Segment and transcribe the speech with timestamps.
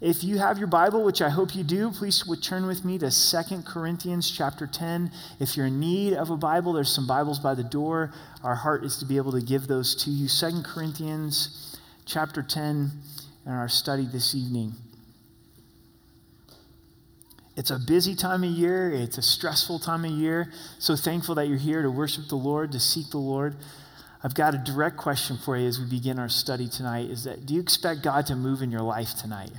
[0.00, 3.10] If you have your Bible, which I hope you do, please turn with me to
[3.10, 5.10] Second Corinthians chapter 10.
[5.40, 8.12] If you're in need of a Bible, there's some Bibles by the door.
[8.44, 10.28] Our heart is to be able to give those to you.
[10.28, 11.76] Second Corinthians
[12.06, 12.92] chapter 10
[13.44, 14.74] in our study this evening.
[17.56, 20.52] It's a busy time of year, it's a stressful time of year.
[20.78, 23.56] So thankful that you're here to worship the Lord, to seek the Lord.
[24.22, 27.46] I've got a direct question for you as we begin our study tonight is that
[27.46, 29.50] do you expect God to move in your life tonight?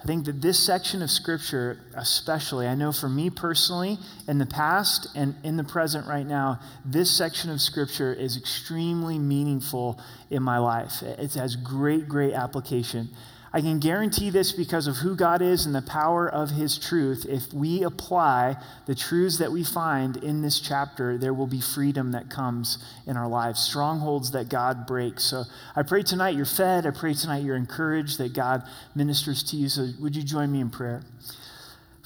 [0.00, 4.46] I think that this section of Scripture, especially, I know for me personally, in the
[4.46, 10.42] past and in the present right now, this section of Scripture is extremely meaningful in
[10.42, 11.02] my life.
[11.02, 13.10] It has great, great application.
[13.52, 17.26] I can guarantee this because of who God is and the power of His truth.
[17.28, 22.12] If we apply the truths that we find in this chapter, there will be freedom
[22.12, 22.78] that comes
[23.08, 25.24] in our lives, strongholds that God breaks.
[25.24, 26.86] So I pray tonight you're fed.
[26.86, 28.62] I pray tonight you're encouraged, that God
[28.94, 29.68] ministers to you.
[29.68, 31.02] So would you join me in prayer?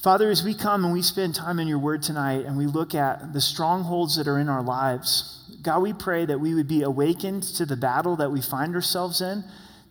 [0.03, 2.95] Father, as we come and we spend time in your word tonight and we look
[2.95, 6.83] at the strongholds that are in our lives, God, we pray that we would be
[6.83, 9.45] awakened to the battle that we find ourselves in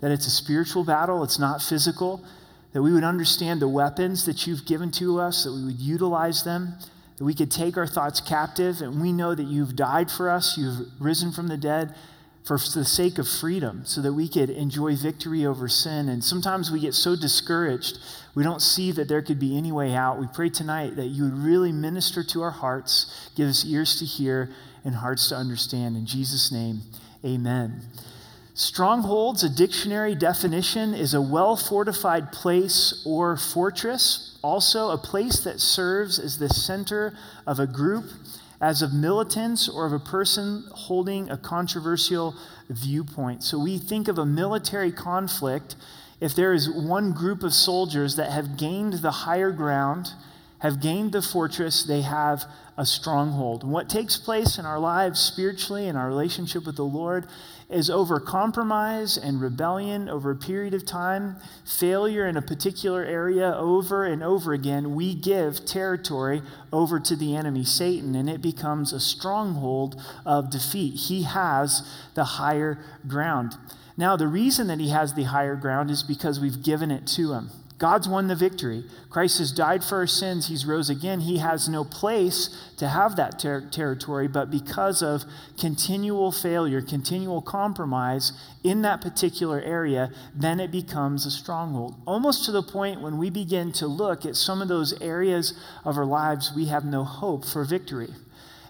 [0.03, 2.21] that it's a spiritual battle, it's not physical,
[2.73, 6.43] that we would understand the weapons that you've given to us, that we would utilize
[6.43, 6.73] them,
[7.17, 10.57] that we could take our thoughts captive, and we know that you've died for us,
[10.57, 11.95] you've risen from the dead
[12.43, 16.09] for the sake of freedom, so that we could enjoy victory over sin.
[16.09, 17.97] And sometimes we get so discouraged,
[18.35, 20.19] we don't see that there could be any way out.
[20.19, 24.05] We pray tonight that you would really minister to our hearts, give us ears to
[24.05, 24.49] hear
[24.83, 25.95] and hearts to understand.
[25.95, 26.81] In Jesus' name,
[27.23, 27.83] amen.
[28.55, 35.59] Strongholds, a dictionary definition, is a well fortified place or fortress, also a place that
[35.59, 38.05] serves as the center of a group,
[38.61, 42.35] as of militants or of a person holding a controversial
[42.69, 43.43] viewpoint.
[43.43, 45.75] So we think of a military conflict
[46.21, 50.11] if there is one group of soldiers that have gained the higher ground,
[50.59, 52.45] have gained the fortress, they have
[52.77, 53.63] a stronghold.
[53.63, 57.27] And what takes place in our lives spiritually, in our relationship with the Lord,
[57.69, 61.35] is over compromise and rebellion over a period of time,
[61.65, 66.41] failure in a particular area over and over again, we give territory
[66.71, 70.95] over to the enemy, Satan, and it becomes a stronghold of defeat.
[70.95, 73.55] He has the higher ground.
[73.95, 77.33] Now, the reason that he has the higher ground is because we've given it to
[77.33, 77.49] him.
[77.83, 78.85] God's won the victory.
[79.09, 80.47] Christ has died for our sins.
[80.47, 81.19] He's rose again.
[81.19, 85.25] He has no place to have that ter- territory, but because of
[85.59, 88.31] continual failure, continual compromise
[88.63, 91.95] in that particular area, then it becomes a stronghold.
[92.07, 95.97] Almost to the point when we begin to look at some of those areas of
[95.97, 98.13] our lives, we have no hope for victory.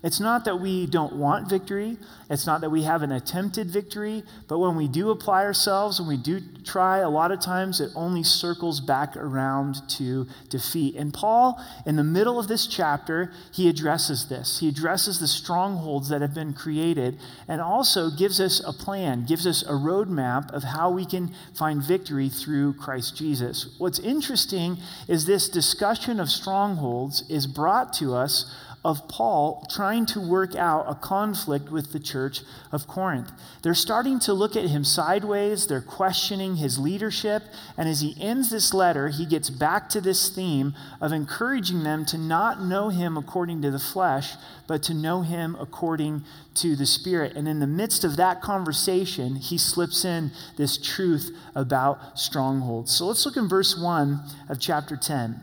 [0.04, 1.98] It's not that we don't want victory.
[2.30, 4.24] It's not that we haven't attempted victory.
[4.50, 7.90] But when we do apply ourselves, when we do try, a lot of times it
[7.96, 10.96] only circles back around to defeat.
[10.96, 14.60] And Paul, in the middle of this chapter, he addresses this.
[14.60, 19.48] He addresses the strongholds that have been created and also gives us a plan, gives
[19.48, 23.74] us a roadmap of how we can find victory through Christ Jesus.
[23.78, 24.78] What's interesting
[25.08, 28.54] is this discussion of strongholds is brought to us
[28.84, 33.32] of Paul trying to work out a conflict with the church of Corinth.
[33.62, 37.44] They're starting to look at him sideways, they're questioning his leadership,
[37.78, 42.06] and as he ends this letter, he gets back to this theme of encouraging them
[42.08, 44.34] to not know him according to the flesh,
[44.68, 46.24] but to know him according
[46.56, 47.36] to the Spirit.
[47.36, 52.92] And in the midst of that conversation, he slips in this truth about strongholds.
[52.92, 54.20] So let's look in verse 1
[54.50, 55.40] of chapter 10.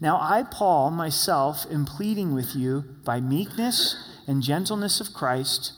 [0.00, 3.96] Now I, Paul, myself, am pleading with you by meekness
[4.26, 5.72] and gentleness of Christ,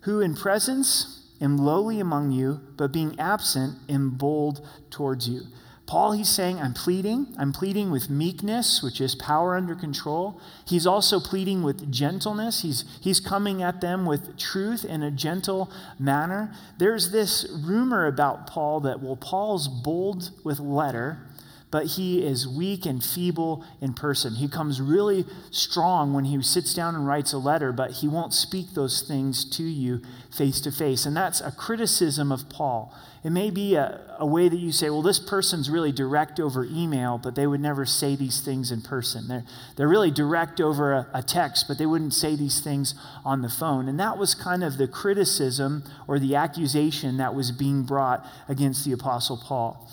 [0.00, 5.42] who in presence am lowly among you, but being absent am bold towards you.
[5.84, 7.34] Paul, he's saying, I'm pleading.
[7.38, 10.40] I'm pleading with meekness, which is power under control.
[10.64, 12.62] He's also pleading with gentleness.
[12.62, 16.54] He's, he's coming at them with truth in a gentle manner.
[16.78, 21.26] There's this rumor about Paul that, well, Paul's bold with letter,
[21.72, 24.34] but he is weak and feeble in person.
[24.34, 28.34] He comes really strong when he sits down and writes a letter, but he won't
[28.34, 31.06] speak those things to you face to face.
[31.06, 32.94] And that's a criticism of Paul.
[33.24, 36.66] It may be a, a, way that you say, well, this person's really direct over
[36.66, 39.28] email, but they would never say these things in person.
[39.28, 39.44] They're,
[39.76, 42.94] they're really direct over a, a text, but they wouldn't say these things
[43.24, 43.88] on the phone.
[43.88, 48.84] And that was kind of the criticism or the accusation that was being brought against
[48.84, 49.88] the Apostle Paul.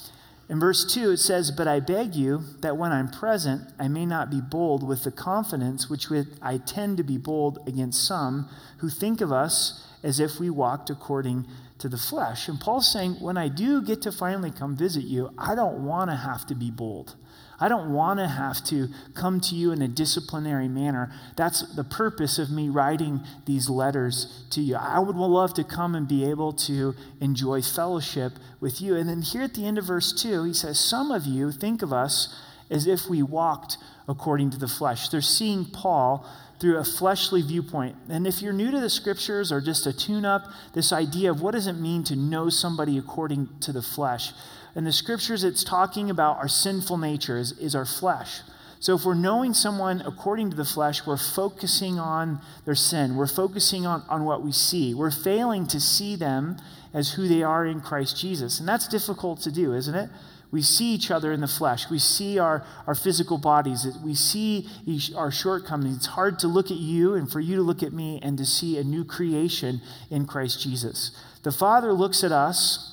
[0.49, 4.05] In verse 2, it says, But I beg you that when I'm present, I may
[4.05, 6.07] not be bold with the confidence which
[6.41, 8.49] I tend to be bold against some
[8.79, 11.45] who think of us as if we walked according
[11.77, 12.47] to the flesh.
[12.47, 16.09] And Paul's saying, when I do get to finally come visit you, I don't want
[16.09, 17.15] to have to be bold.
[17.59, 21.11] I don't want to have to come to you in a disciplinary manner.
[21.35, 24.75] That's the purpose of me writing these letters to you.
[24.75, 28.95] I would love to come and be able to enjoy fellowship with you.
[28.95, 31.81] And then here at the end of verse 2, he says, Some of you think
[31.81, 32.33] of us
[32.69, 33.77] as if we walked
[34.07, 35.09] according to the flesh.
[35.09, 36.25] They're seeing Paul
[36.59, 37.95] through a fleshly viewpoint.
[38.09, 41.41] And if you're new to the scriptures or just a tune up, this idea of
[41.41, 44.33] what does it mean to know somebody according to the flesh?
[44.75, 48.41] In the scriptures, it's talking about our sinful nature, is, is our flesh.
[48.79, 53.15] So if we're knowing someone according to the flesh, we're focusing on their sin.
[53.15, 54.93] We're focusing on, on what we see.
[54.93, 56.57] We're failing to see them
[56.93, 58.59] as who they are in Christ Jesus.
[58.59, 60.09] And that's difficult to do, isn't it?
[60.51, 61.89] We see each other in the flesh.
[61.91, 63.85] We see our, our physical bodies.
[64.03, 65.97] We see each, our shortcomings.
[65.97, 68.45] It's hard to look at you and for you to look at me and to
[68.45, 71.11] see a new creation in Christ Jesus.
[71.43, 72.88] The Father looks at us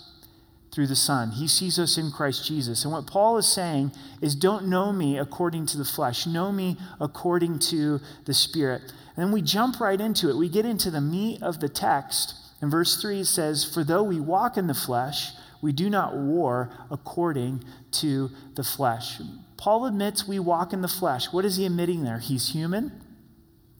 [0.76, 1.30] through the Son.
[1.30, 2.84] He sees us in Christ Jesus.
[2.84, 6.76] And what Paul is saying is don't know me according to the flesh, know me
[7.00, 8.82] according to the Spirit.
[9.16, 10.36] And then we jump right into it.
[10.36, 12.34] We get into the meat of the text.
[12.60, 15.30] And verse 3 it says, For though we walk in the flesh,
[15.62, 19.18] we do not war according to the flesh.
[19.56, 21.32] Paul admits we walk in the flesh.
[21.32, 22.18] What is he admitting there?
[22.18, 22.92] He's human,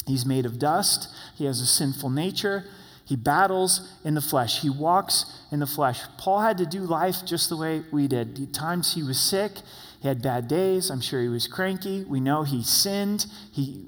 [0.06, 2.64] he's made of dust, he has a sinful nature.
[3.06, 4.62] He battles in the flesh.
[4.62, 6.00] He walks in the flesh.
[6.18, 8.40] Paul had to do life just the way we did.
[8.40, 9.52] At times he was sick.
[10.00, 10.90] He had bad days.
[10.90, 12.02] I'm sure he was cranky.
[12.02, 13.26] We know he sinned.
[13.52, 13.84] He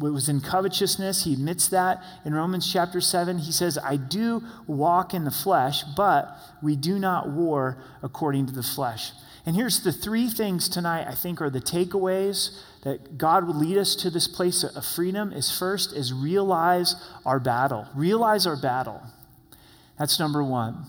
[0.00, 1.24] was in covetousness.
[1.24, 3.38] He admits that in Romans chapter 7.
[3.40, 8.54] He says, I do walk in the flesh, but we do not war according to
[8.54, 9.12] the flesh.
[9.44, 13.78] And here's the three things tonight I think are the takeaways that God would lead
[13.78, 17.86] us to this place of freedom is first is realize our battle.
[17.94, 19.00] Realize our battle.
[19.98, 20.84] That's number one.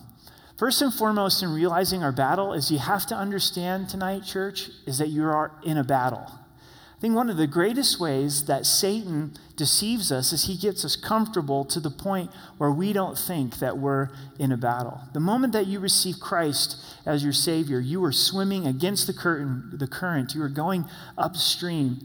[0.57, 4.97] First and foremost, in realizing our battle, is you have to understand tonight, church, is
[4.97, 6.31] that you are in a battle.
[7.03, 10.95] I think one of the greatest ways that Satan deceives us is he gets us
[10.95, 14.07] comfortable to the point where we don't think that we're
[14.39, 15.01] in a battle.
[15.11, 19.71] The moment that you receive Christ as your Savior, you are swimming against the, curtain,
[19.73, 20.33] the current.
[20.33, 20.85] You are going
[21.17, 21.99] upstream,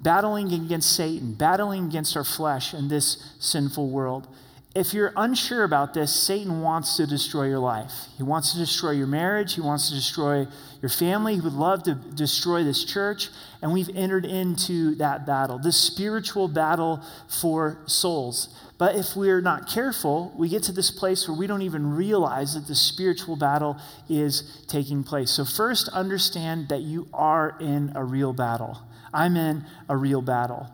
[0.00, 4.28] battling against Satan, battling against our flesh in this sinful world
[4.74, 7.92] if you're unsure about this, Satan wants to destroy your life.
[8.16, 9.54] He wants to destroy your marriage.
[9.54, 10.48] He wants to destroy
[10.82, 11.36] your family.
[11.36, 13.28] He would love to destroy this church.
[13.62, 18.48] And we've entered into that battle, this spiritual battle for souls.
[18.76, 22.54] But if we're not careful, we get to this place where we don't even realize
[22.54, 23.76] that the spiritual battle
[24.08, 25.30] is taking place.
[25.30, 28.80] So, first, understand that you are in a real battle.
[29.12, 30.68] I'm in a real battle.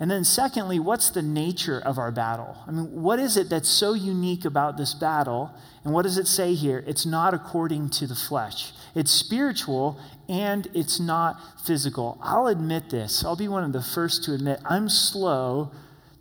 [0.00, 2.56] And then, secondly, what's the nature of our battle?
[2.66, 5.54] I mean, what is it that's so unique about this battle?
[5.84, 6.82] And what does it say here?
[6.86, 9.98] It's not according to the flesh, it's spiritual
[10.28, 12.18] and it's not physical.
[12.22, 13.24] I'll admit this.
[13.24, 15.70] I'll be one of the first to admit I'm slow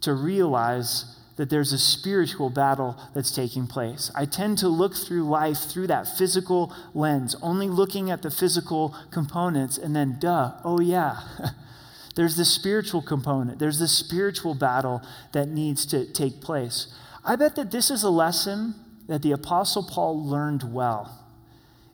[0.01, 1.05] to realize
[1.37, 4.11] that there's a spiritual battle that's taking place.
[4.13, 8.95] I tend to look through life through that physical lens, only looking at the physical
[9.09, 11.21] components, and then, duh, oh yeah.
[12.15, 15.01] There's this spiritual component, there's this spiritual battle
[15.31, 16.93] that needs to take place.
[17.25, 18.75] I bet that this is a lesson
[19.07, 21.22] that the Apostle Paul learned well.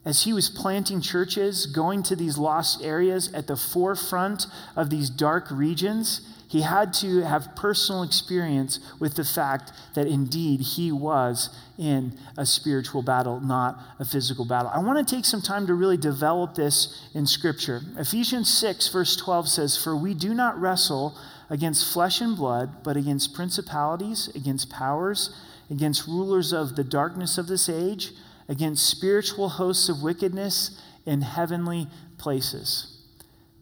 [0.04, 5.10] As he was planting churches, going to these lost areas at the forefront of these
[5.10, 11.50] dark regions, he had to have personal experience with the fact that indeed he was
[11.78, 14.68] in a spiritual battle, not a physical battle.
[14.74, 17.82] I want to take some time to really develop this in Scripture.
[17.96, 21.16] Ephesians 6, verse 12 says, For we do not wrestle
[21.48, 25.30] against flesh and blood, but against principalities, against powers,
[25.70, 28.10] against rulers of the darkness of this age,
[28.50, 31.86] against spiritual hosts of wickedness in heavenly
[32.18, 33.00] places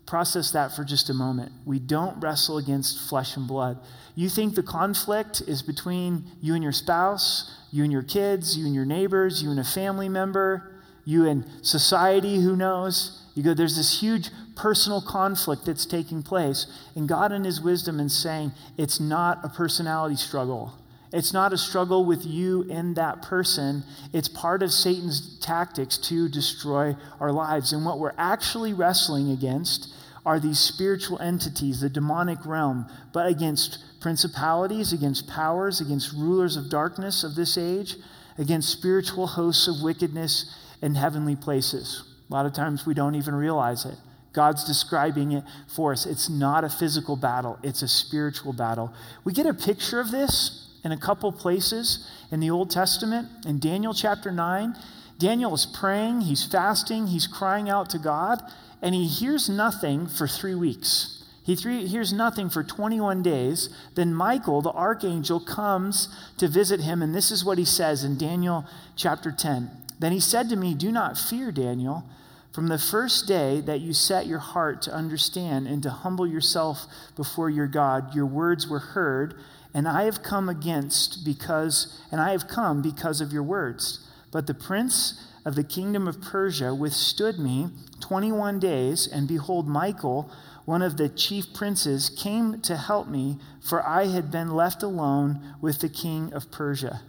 [0.08, 1.52] process that for just a moment.
[1.66, 3.78] We don't wrestle against flesh and blood.
[4.14, 8.64] You think the conflict is between you and your spouse, you and your kids, you
[8.64, 10.72] and your neighbors, you and a family member,
[11.04, 13.22] you and society, who knows?
[13.34, 16.66] You go, there's this huge personal conflict that's taking place.
[16.96, 20.72] And God, in His wisdom, is saying it's not a personality struggle.
[21.12, 23.82] It's not a struggle with you and that person.
[24.12, 27.72] It's part of Satan's tactics to destroy our lives.
[27.72, 29.94] And what we're actually wrestling against
[30.26, 36.68] are these spiritual entities, the demonic realm, but against principalities, against powers, against rulers of
[36.68, 37.96] darkness of this age,
[38.36, 42.04] against spiritual hosts of wickedness in heavenly places.
[42.28, 43.96] A lot of times we don't even realize it.
[44.34, 46.04] God's describing it for us.
[46.04, 48.92] It's not a physical battle, it's a spiritual battle.
[49.24, 53.28] We get a picture of this in a couple places in the Old Testament.
[53.46, 54.74] In Daniel chapter 9,
[55.18, 58.40] Daniel is praying, he's fasting, he's crying out to God,
[58.80, 61.24] and he hears nothing for three weeks.
[61.42, 63.70] He hears nothing for 21 days.
[63.94, 68.18] Then Michael, the archangel, comes to visit him, and this is what he says in
[68.18, 68.66] Daniel
[68.96, 69.70] chapter 10.
[69.98, 72.04] Then he said to me, Do not fear, Daniel.
[72.52, 76.86] From the first day that you set your heart to understand and to humble yourself
[77.16, 79.34] before your God, your words were heard,
[79.74, 84.06] and I have come against because, and I have come because of your words.
[84.30, 87.68] But the prince of the kingdom of Persia withstood me
[88.00, 90.30] 21 days, and behold, Michael,
[90.64, 95.54] one of the chief princes, came to help me, for I had been left alone
[95.62, 97.00] with the king of Persia.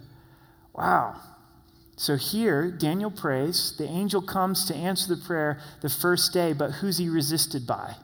[0.72, 1.20] Wow.
[1.96, 3.76] So here, Daniel prays.
[3.76, 7.96] The angel comes to answer the prayer the first day, but who's he resisted by?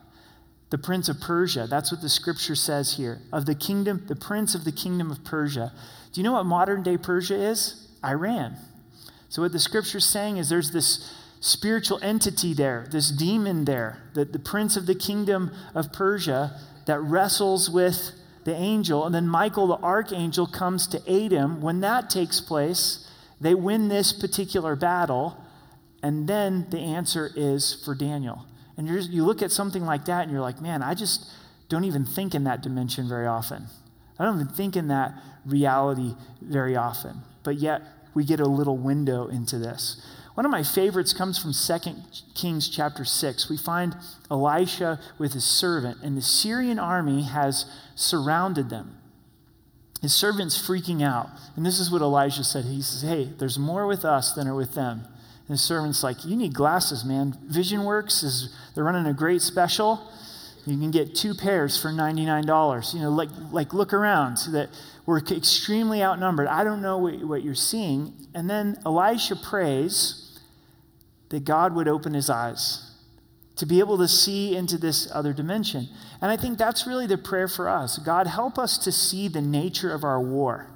[0.69, 1.67] The prince of Persia.
[1.69, 3.19] That's what the scripture says here.
[3.31, 5.71] Of the kingdom, the prince of the kingdom of Persia.
[6.11, 7.87] Do you know what modern day Persia is?
[8.03, 8.57] Iran.
[9.29, 14.25] So, what the scripture's saying is there's this spiritual entity there, this demon there, the,
[14.25, 18.11] the prince of the kingdom of Persia that wrestles with
[18.45, 19.05] the angel.
[19.05, 21.61] And then Michael, the archangel, comes to aid him.
[21.61, 23.09] When that takes place,
[23.39, 25.37] they win this particular battle.
[26.01, 28.45] And then the answer is for Daniel.
[28.77, 31.29] And you look at something like that and you're like, man, I just
[31.67, 33.65] don't even think in that dimension very often.
[34.19, 35.13] I don't even think in that
[35.45, 37.23] reality very often.
[37.43, 37.81] But yet,
[38.13, 40.03] we get a little window into this.
[40.33, 41.95] One of my favorites comes from 2
[42.35, 43.49] Kings chapter 6.
[43.49, 43.95] We find
[44.29, 47.65] Elisha with his servant, and the Syrian army has
[47.95, 48.97] surrounded them.
[50.01, 51.29] His servant's freaking out.
[51.55, 52.65] And this is what Elijah said.
[52.65, 55.07] He says, Hey, there's more with us than are with them.
[55.47, 57.37] And his servant's like, You need glasses, man.
[57.49, 60.11] Visionworks is they're running a great special.
[60.65, 62.93] You can get two pairs for $99.
[62.93, 64.69] You know, like, like look around so that
[65.05, 66.47] we're extremely outnumbered.
[66.47, 68.13] I don't know what, what you're seeing.
[68.35, 70.37] And then Elisha prays
[71.29, 72.91] that God would open his eyes
[73.55, 75.87] to be able to see into this other dimension.
[76.21, 77.97] And I think that's really the prayer for us.
[77.97, 80.67] God, help us to see the nature of our war.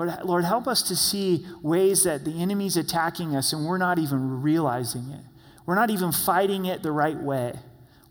[0.00, 3.98] Lord, Lord, help us to see ways that the enemy's attacking us and we're not
[3.98, 5.20] even realizing it.
[5.66, 7.58] We're not even fighting it the right way.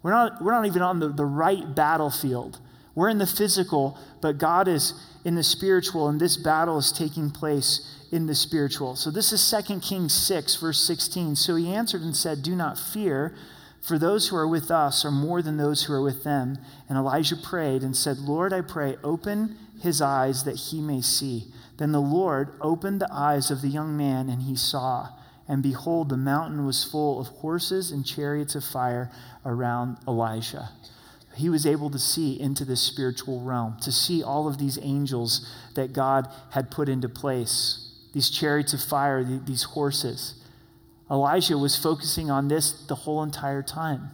[0.04, 2.60] We're not, we're not even on the, the right battlefield.
[2.94, 4.94] We're in the physical, but God is
[5.26, 8.96] in the spiritual, and this battle is taking place in the spiritual.
[8.96, 11.36] So this is 2 Kings 6, verse 16.
[11.38, 13.36] So he answered and said, Do not fear,
[13.82, 16.60] for those who are with us are more than those who are with them.
[16.88, 21.46] And Elijah prayed and said, Lord, I pray, open his eyes that he may see.
[21.80, 25.10] Then the Lord opened the eyes of the young man, and he saw.
[25.48, 29.10] And behold, the mountain was full of horses and chariots of fire
[29.46, 30.72] around Elijah.
[31.36, 35.50] He was able to see into this spiritual realm, to see all of these angels
[35.76, 40.34] that God had put into place these chariots of fire, these horses.
[41.10, 44.12] Elijah was focusing on this the whole entire time.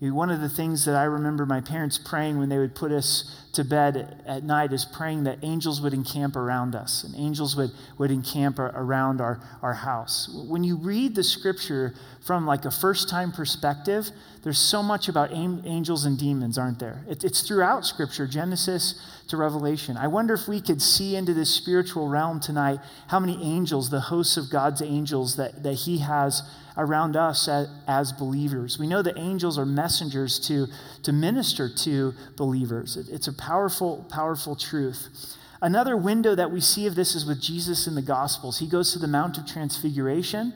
[0.00, 3.36] One of the things that I remember my parents praying when they would put us
[3.52, 7.72] to bed at night is praying that angels would encamp around us and angels would,
[7.98, 10.30] would encamp around our, our house.
[10.48, 14.10] When you read the scripture from like a first time perspective,
[14.42, 17.04] there's so much about angels and demons, aren't there?
[17.06, 19.98] It, it's throughout scripture, Genesis to Revelation.
[19.98, 24.00] I wonder if we could see into this spiritual realm tonight how many angels, the
[24.00, 26.42] hosts of God's angels that, that He has
[26.80, 28.78] around us as, as, believers.
[28.78, 30.66] We know that angels are messengers to,
[31.02, 32.96] to minister to believers.
[32.96, 35.36] It, it's a powerful, powerful truth.
[35.60, 38.60] Another window that we see of this is with Jesus in the Gospels.
[38.60, 40.54] He goes to the Mount of Transfiguration,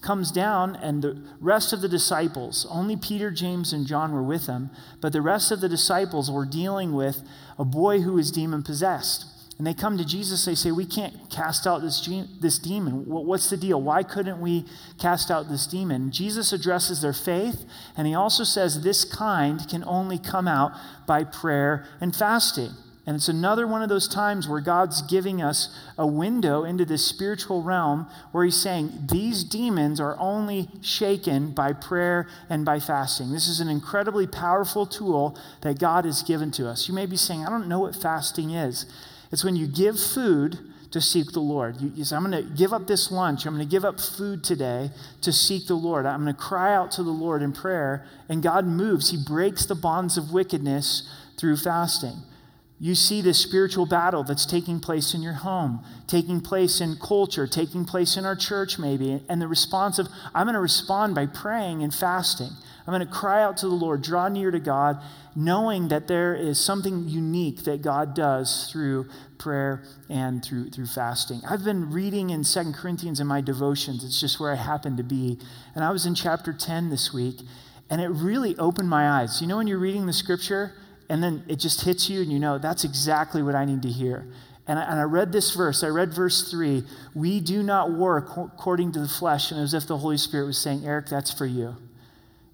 [0.00, 4.46] comes down, and the rest of the disciples, only Peter, James, and John were with
[4.46, 4.70] him,
[5.02, 7.22] but the rest of the disciples were dealing with
[7.58, 9.26] a boy who was demon possessed.
[9.58, 12.06] And they come to Jesus, they say, We can't cast out this,
[12.40, 13.06] this demon.
[13.06, 13.80] What's the deal?
[13.80, 14.66] Why couldn't we
[14.98, 16.10] cast out this demon?
[16.10, 17.64] Jesus addresses their faith,
[17.96, 20.72] and he also says this kind can only come out
[21.06, 22.70] by prayer and fasting.
[23.06, 27.06] And it's another one of those times where God's giving us a window into this
[27.06, 33.30] spiritual realm where He's saying these demons are only shaken by prayer and by fasting.
[33.30, 36.88] This is an incredibly powerful tool that God has given to us.
[36.88, 38.86] You may be saying, I don't know what fasting is.
[39.32, 40.58] It's when you give food
[40.92, 41.80] to seek the Lord.
[41.80, 43.44] You, you say, I'm going to give up this lunch.
[43.44, 44.90] I'm going to give up food today
[45.20, 46.06] to seek the Lord.
[46.06, 49.10] I'm going to cry out to the Lord in prayer, and God moves.
[49.10, 52.22] He breaks the bonds of wickedness through fasting.
[52.78, 57.46] You see this spiritual battle that's taking place in your home, taking place in culture,
[57.46, 59.22] taking place in our church, maybe.
[59.28, 62.50] And the response of, I'm going to respond by praying and fasting.
[62.86, 65.02] I'm going to cry out to the Lord, draw near to God,
[65.34, 69.06] knowing that there is something unique that God does through
[69.38, 71.40] prayer and through, through fasting.
[71.48, 74.04] I've been reading in Second Corinthians in my devotions.
[74.04, 75.38] It's just where I happen to be.
[75.74, 77.40] And I was in chapter 10 this week,
[77.90, 79.40] and it really opened my eyes.
[79.40, 80.72] You know, when you're reading the scripture,
[81.08, 83.90] and then it just hits you, and you know, that's exactly what I need to
[83.90, 84.26] hear.
[84.68, 85.84] And I, and I, read this verse.
[85.84, 86.82] I read verse 3.
[87.14, 89.52] We do not work according to the flesh.
[89.52, 91.76] And as if the Holy Spirit was saying, Eric, that's for you.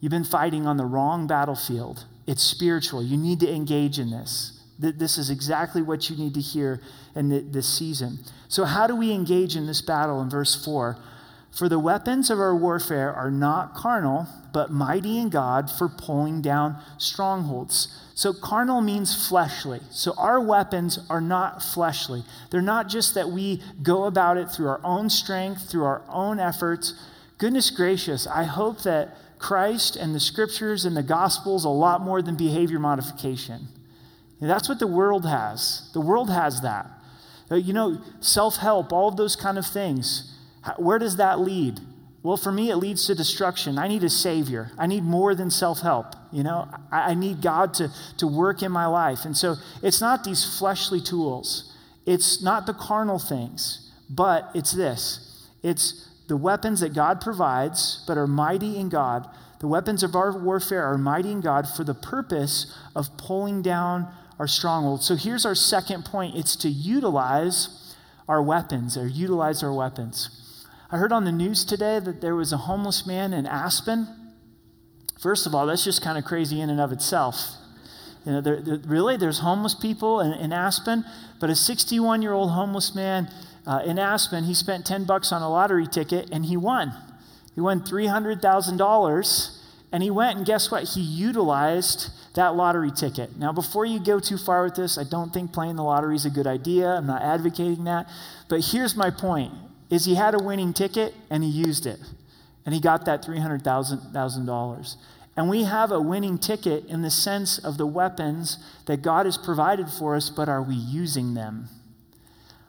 [0.03, 2.07] You've been fighting on the wrong battlefield.
[2.27, 3.05] It's spiritual.
[3.05, 4.61] You need to engage in this.
[4.77, 6.81] This is exactly what you need to hear
[7.15, 8.19] in this season.
[8.49, 10.99] So, how do we engage in this battle in verse 4?
[11.53, 16.43] For the weapons of our warfare are not carnal, but mighty in God for pulling
[16.43, 17.97] down strongholds.
[18.15, 19.83] So, carnal means fleshly.
[19.91, 22.25] So, our weapons are not fleshly.
[22.51, 26.41] They're not just that we go about it through our own strength, through our own
[26.41, 26.95] efforts.
[27.39, 32.23] Goodness gracious, I hope that Christ and the scriptures and the gospels a lot more
[32.23, 33.69] than behavior modification.
[34.41, 35.91] And that's what the world has.
[35.93, 36.87] The world has that.
[37.51, 40.35] Uh, you know, self help, all of those kind of things.
[40.79, 41.81] Where does that lead?
[42.23, 43.79] Well, for me, it leads to destruction.
[43.79, 44.71] I need a Savior.
[44.79, 46.15] I need more than self help.
[46.31, 49.25] You know, I, I, need God to, to work in my life.
[49.25, 55.29] And so it's not these fleshly tools, it's not the carnal things, but it's this
[55.63, 59.29] it's the weapons that God provides, but are mighty in God.
[59.59, 64.11] The weapons of our warfare are mighty in God for the purpose of pulling down
[64.39, 65.05] our strongholds.
[65.05, 67.95] So here's our second point it's to utilize
[68.27, 70.65] our weapons, or utilize our weapons.
[70.91, 74.09] I heard on the news today that there was a homeless man in Aspen.
[75.21, 77.57] First of all, that's just kind of crazy in and of itself.
[78.25, 81.05] You know, there, there, really, there's homeless people in, in Aspen,
[81.41, 83.29] but a 61 year old homeless man
[83.67, 86.93] uh, in Aspen, he spent 10 bucks on a lottery ticket and he won.
[87.55, 89.59] He won $300,000
[89.93, 90.85] and he went and guess what?
[90.85, 93.37] He utilized that lottery ticket.
[93.37, 96.25] Now, before you go too far with this, I don't think playing the lottery is
[96.25, 96.89] a good idea.
[96.89, 98.09] I'm not advocating that.
[98.49, 99.53] But here's my point
[99.91, 102.01] is he had a winning ticket and he used it.
[102.65, 104.97] And he got that $300,000.
[105.37, 109.39] And we have a winning ticket in the sense of the weapons that God has
[109.39, 111.69] provided for us, but are we using them?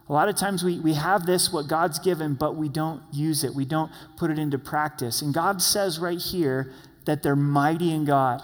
[0.08, 3.43] A lot of times we, we have this, what God's given, but we don't use
[3.43, 3.54] it.
[3.54, 5.21] We don't put it into practice.
[5.21, 6.71] And God says right here
[7.06, 8.41] that they're mighty in God,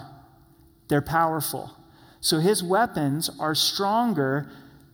[0.87, 1.71] they're powerful.
[2.21, 4.49] So his weapons are stronger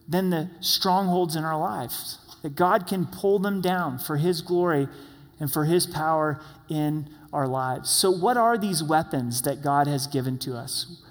[0.08, 4.88] than the strongholds in our lives that God can pull them down for His glory
[5.40, 7.90] and for His power in our lives.
[7.90, 11.02] So, what are these weapons that God has given to us?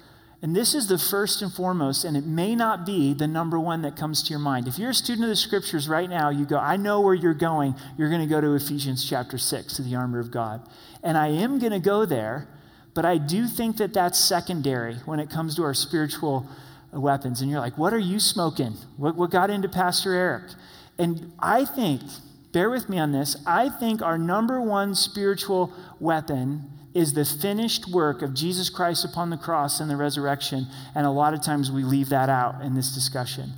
[0.41, 3.81] And this is the first and foremost, and it may not be the number one
[3.81, 4.67] that comes to your mind.
[4.67, 7.33] If you're a student of the scriptures right now, you go, I know where you're
[7.33, 7.73] going.
[7.97, 10.67] You're going to go to Ephesians chapter 6, to the armor of God.
[11.01, 12.47] And I am going to go there,
[12.93, 16.47] but I do think that that's secondary when it comes to our spiritual
[16.91, 17.41] weapons.
[17.41, 18.73] And you're like, what are you smoking?
[18.97, 20.51] What, what got into Pastor Eric?
[20.99, 22.03] And I think,
[22.55, 27.85] bear with me on this, I think our number one spiritual weapon is the finished
[27.89, 30.67] work of Jesus Christ upon the cross and the resurrection.
[30.95, 33.51] And a lot of times we leave that out in this discussion.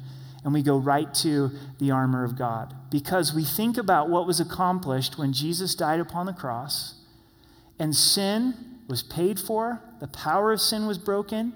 [0.44, 2.74] And we go right to the armor of God.
[2.90, 6.96] Because we think about what was accomplished when Jesus died upon the cross,
[7.78, 8.56] and sin
[8.88, 11.54] was paid for, the power of sin was broken,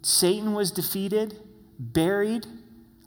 [0.00, 1.38] Satan was defeated,
[1.78, 2.46] buried,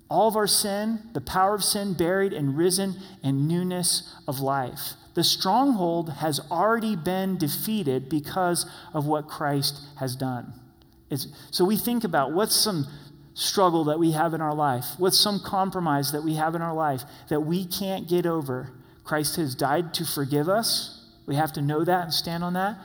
[0.09, 4.93] all of our sin, the power of sin buried and risen in newness of life.
[5.15, 10.53] The stronghold has already been defeated because of what Christ has done.
[11.09, 12.85] It's, so we think about what's some
[13.33, 16.73] struggle that we have in our life, what's some compromise that we have in our
[16.73, 18.71] life that we can't get over.
[19.03, 21.05] Christ has died to forgive us.
[21.25, 22.77] We have to know that and stand on that.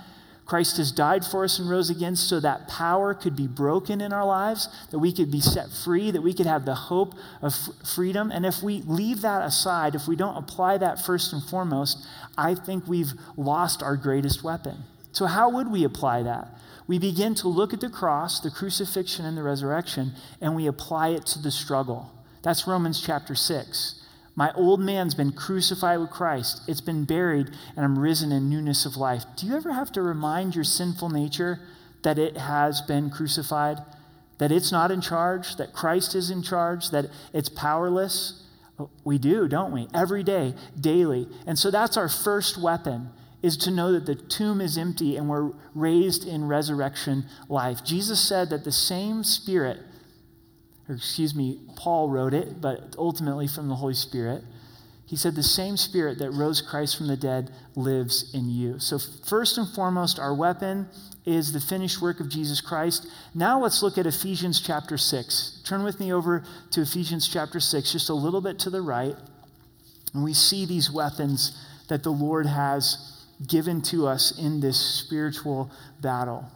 [0.50, 4.12] Christ has died for us and rose again so that power could be broken in
[4.12, 7.54] our lives, that we could be set free, that we could have the hope of
[7.86, 8.32] freedom.
[8.32, 12.04] And if we leave that aside, if we don't apply that first and foremost,
[12.36, 14.78] I think we've lost our greatest weapon.
[15.12, 16.48] So, how would we apply that?
[16.88, 21.10] We begin to look at the cross, the crucifixion, and the resurrection, and we apply
[21.10, 22.10] it to the struggle.
[22.42, 23.99] That's Romans chapter 6.
[24.34, 26.62] My old man's been crucified with Christ.
[26.66, 29.24] It's been buried, and I'm risen in newness of life.
[29.36, 31.60] Do you ever have to remind your sinful nature
[32.02, 33.78] that it has been crucified?
[34.38, 35.56] That it's not in charge?
[35.56, 36.90] That Christ is in charge?
[36.90, 38.46] That it's powerless?
[39.04, 39.88] We do, don't we?
[39.92, 41.28] Every day, daily.
[41.46, 43.10] And so that's our first weapon
[43.42, 47.84] is to know that the tomb is empty and we're raised in resurrection life.
[47.84, 49.80] Jesus said that the same spirit
[50.90, 54.42] or excuse me, Paul wrote it, but ultimately from the Holy Spirit.
[55.06, 58.80] He said, The same spirit that rose Christ from the dead lives in you.
[58.80, 60.88] So, first and foremost, our weapon
[61.24, 63.06] is the finished work of Jesus Christ.
[63.36, 65.62] Now, let's look at Ephesians chapter 6.
[65.64, 69.14] Turn with me over to Ephesians chapter 6, just a little bit to the right.
[70.12, 71.56] And we see these weapons
[71.88, 76.50] that the Lord has given to us in this spiritual battle.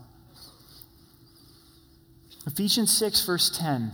[2.49, 3.93] Ephesians 6, verse 10.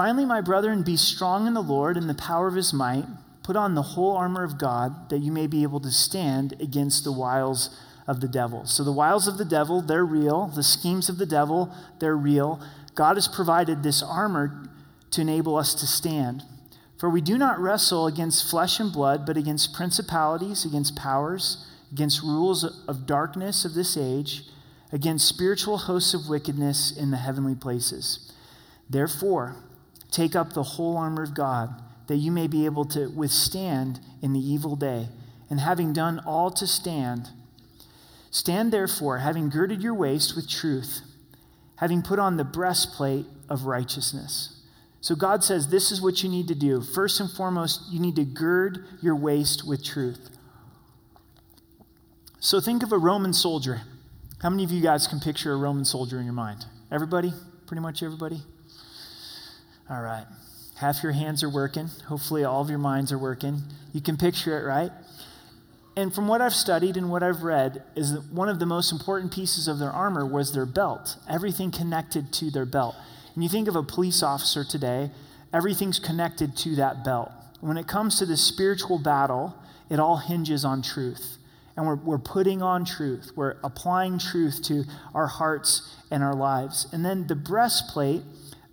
[0.00, 3.04] Finally, my brethren, be strong in the Lord and the power of his might.
[3.42, 7.04] Put on the whole armor of God that you may be able to stand against
[7.04, 8.64] the wiles of the devil.
[8.64, 10.46] So, the wiles of the devil, they're real.
[10.46, 12.62] The schemes of the devil, they're real.
[12.94, 14.70] God has provided this armor
[15.10, 16.44] to enable us to stand.
[16.98, 22.22] For we do not wrestle against flesh and blood, but against principalities, against powers, against
[22.22, 24.44] rules of darkness of this age,
[24.92, 28.32] against spiritual hosts of wickedness in the heavenly places.
[28.88, 29.56] Therefore,
[30.10, 31.70] take up the whole armor of God,
[32.06, 35.08] that you may be able to withstand in the evil day.
[35.48, 37.28] And having done all to stand,
[38.30, 41.00] stand therefore, having girded your waist with truth,
[41.76, 44.60] having put on the breastplate of righteousness
[45.00, 46.82] so God says this is what you need to do.
[46.82, 50.30] First and foremost, you need to gird your waist with truth.
[52.38, 53.82] So think of a Roman soldier.
[54.42, 56.66] How many of you guys can picture a Roman soldier in your mind?
[56.90, 57.32] Everybody?
[57.66, 58.42] Pretty much everybody?
[59.90, 60.24] All right.
[60.76, 61.90] Half your hands are working.
[62.06, 63.62] Hopefully, all of your minds are working.
[63.92, 64.92] You can picture it, right?
[65.96, 68.92] And from what I've studied and what I've read, is that one of the most
[68.92, 72.94] important pieces of their armor was their belt, everything connected to their belt.
[73.34, 75.10] And you think of a police officer today,
[75.52, 77.32] everything's connected to that belt.
[77.60, 79.56] When it comes to the spiritual battle,
[79.90, 81.36] it all hinges on truth.
[81.76, 86.86] And we're, we're putting on truth, we're applying truth to our hearts and our lives.
[86.92, 88.22] And then the breastplate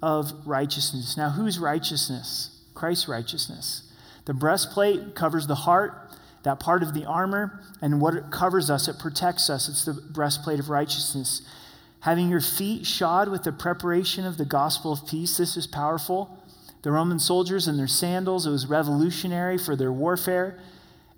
[0.02, 1.18] of righteousness.
[1.18, 2.62] Now, whose righteousness?
[2.74, 3.92] Christ's righteousness.
[4.26, 6.12] The breastplate covers the heart,
[6.44, 9.68] that part of the armor, and what it covers us, it protects us.
[9.70, 11.42] It's the breastplate of righteousness
[12.02, 15.38] having your feet shod with the preparation of the gospel of peace.
[15.38, 16.42] This is powerful.
[16.84, 20.60] The Roman soldiers in their sandals, it was revolutionary for their warfare.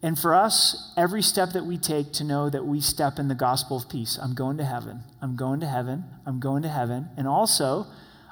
[0.01, 3.35] And for us, every step that we take to know that we step in the
[3.35, 4.17] gospel of peace.
[4.19, 5.01] I'm going to heaven.
[5.21, 6.05] I'm going to heaven.
[6.25, 7.09] I'm going to heaven.
[7.17, 7.85] And also,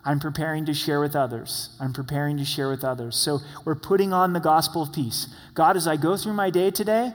[0.08, 1.76] I'm preparing to share with others.
[1.82, 3.18] I'm preparing to share with others.
[3.18, 5.28] So we're putting on the gospel of peace.
[5.54, 7.12] God, as I go through my day today,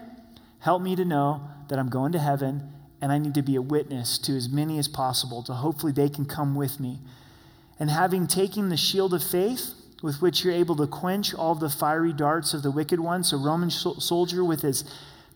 [0.58, 3.62] help me to know that I'm going to heaven and I need to be a
[3.62, 6.98] witness to as many as possible to hopefully they can come with me.
[7.80, 11.70] And having taken the shield of faith, with which you're able to quench all the
[11.70, 13.24] fiery darts of the wicked one.
[13.24, 14.84] So, Roman soldier with his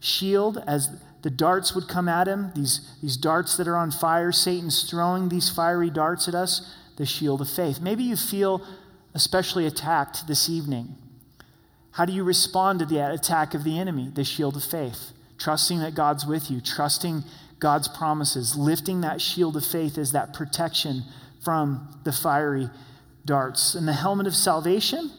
[0.01, 0.91] shield, as
[1.23, 5.29] the darts would come at him, these, these darts that are on fire, Satan's throwing
[5.29, 7.81] these fiery darts at us, the shield of faith.
[7.81, 8.67] Maybe you feel
[9.15, 10.95] especially attacked this evening.
[11.93, 14.11] How do you respond to the attack of the enemy?
[14.15, 15.13] The shield of faith.
[15.39, 17.25] Trusting that God's with you, trusting
[17.59, 18.57] God's promises.
[18.57, 21.05] Lifting that shield of faith is that protection
[21.43, 22.69] from the fiery
[23.25, 23.75] darts.
[23.75, 25.11] And the helmet of salvation,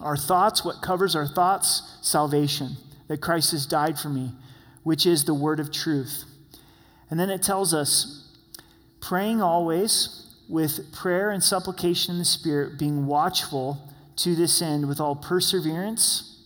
[0.00, 1.98] our thoughts, what covers our thoughts?
[2.02, 2.76] Salvation,
[3.08, 4.32] that Christ has died for me,
[4.82, 6.24] which is the word of truth.
[7.10, 8.28] And then it tells us
[9.00, 15.00] praying always with prayer and supplication in the Spirit, being watchful to this end with
[15.00, 16.38] all perseverance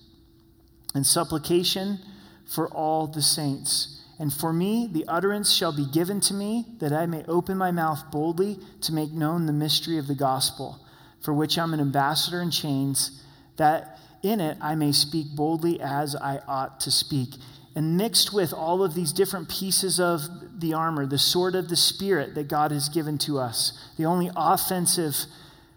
[0.94, 1.98] and supplication
[2.46, 4.02] for all the saints.
[4.18, 7.70] And for me, the utterance shall be given to me, that I may open my
[7.70, 10.80] mouth boldly to make known the mystery of the gospel,
[11.20, 13.22] for which I'm an ambassador in chains,
[13.56, 17.34] that in it I may speak boldly as I ought to speak.
[17.76, 20.22] And mixed with all of these different pieces of
[20.58, 24.30] the armor, the sword of the Spirit that God has given to us, the only
[24.36, 25.14] offensive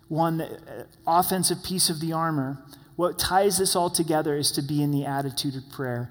[0.08, 2.58] one, uh, offensive piece of the armor,
[2.98, 6.10] what ties this all together is to be in the attitude of prayer.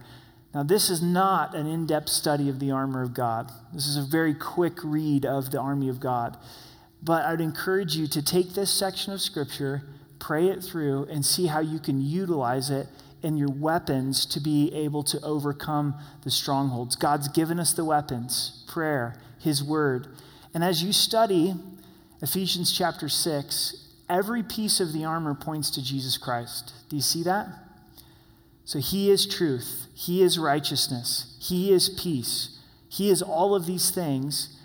[0.54, 3.52] Now, this is not an in depth study of the armor of God.
[3.72, 6.36] This is a very quick read of the army of God.
[7.02, 9.82] But I'd encourage you to take this section of Scripture,
[10.18, 12.88] pray it through, and see how you can utilize it
[13.22, 16.96] in your weapons to be able to overcome the strongholds.
[16.96, 20.08] God's given us the weapons prayer, His Word.
[20.54, 21.54] And as you study
[22.22, 26.72] Ephesians chapter 6, every piece of the armor points to Jesus Christ.
[26.88, 27.48] Do you see that?
[28.64, 33.90] So he is truth, he is righteousness, he is peace, he is all of these
[33.90, 34.56] things.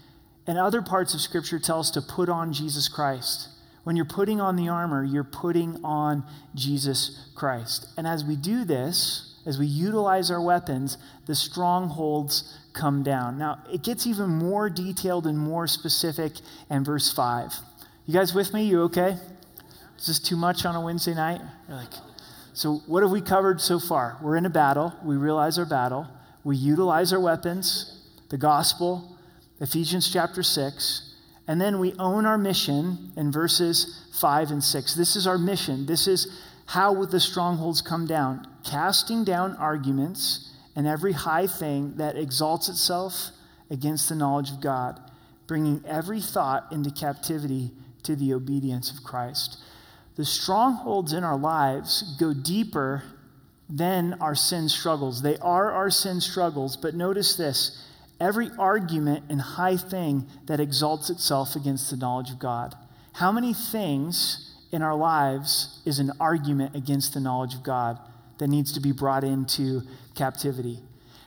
[0.47, 3.49] And other parts of Scripture tell us to put on Jesus Christ.
[3.85, 6.23] When you're putting on the armor, you're putting on
[6.55, 7.87] Jesus Christ.
[7.95, 13.37] And as we do this, as we utilize our weapons, the strongholds come down.
[13.37, 16.33] Now, it gets even more detailed and more specific
[16.67, 17.53] in verse 5.
[18.07, 18.63] You guys with me?
[18.63, 19.17] You okay?
[19.99, 21.41] Is this too much on a Wednesday night?
[21.67, 21.93] You're like,
[22.53, 24.17] so what have we covered so far?
[24.19, 24.93] We're in a battle.
[25.03, 26.07] We realize our battle.
[26.43, 29.15] We utilize our weapons, the gospel,
[29.61, 31.14] Ephesians chapter 6.
[31.47, 34.95] And then we own our mission in verses 5 and 6.
[34.95, 35.85] This is our mission.
[35.85, 42.17] This is how the strongholds come down casting down arguments and every high thing that
[42.17, 43.29] exalts itself
[43.69, 44.99] against the knowledge of God,
[45.47, 47.71] bringing every thought into captivity
[48.03, 49.59] to the obedience of Christ.
[50.15, 53.03] The strongholds in our lives go deeper
[53.69, 55.21] than our sin struggles.
[55.21, 57.84] They are our sin struggles, but notice this
[58.19, 62.75] every argument and high thing that exalts itself against the knowledge of God.
[63.13, 67.99] How many things in our lives is an argument against the knowledge of God
[68.37, 69.81] that needs to be brought into
[70.15, 70.79] captivity?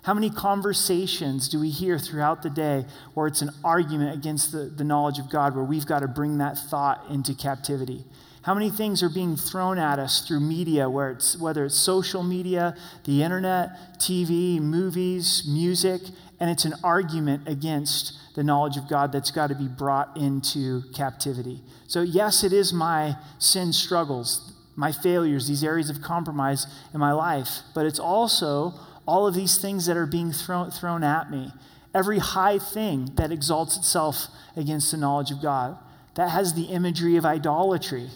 [0.03, 4.65] How many conversations do we hear throughout the day where it's an argument against the,
[4.65, 8.05] the knowledge of God, where we've got to bring that thought into captivity?
[8.43, 12.23] How many things are being thrown at us through media, where it's, whether it's social
[12.23, 12.75] media,
[13.05, 16.01] the internet, TV, movies, music,
[16.41, 20.83] and it's an argument against the knowledge of God that's got to be brought into
[20.95, 21.63] captivity.
[21.87, 27.13] So, yes, it is my sin struggles, my failures, these areas of compromise in my
[27.13, 28.75] life, but it's also
[29.07, 31.51] all of these things that are being thrown, thrown at me.
[31.95, 35.79] Every high thing that exalts itself against the knowledge of God.
[36.15, 38.09] That has the imagery of idolatry.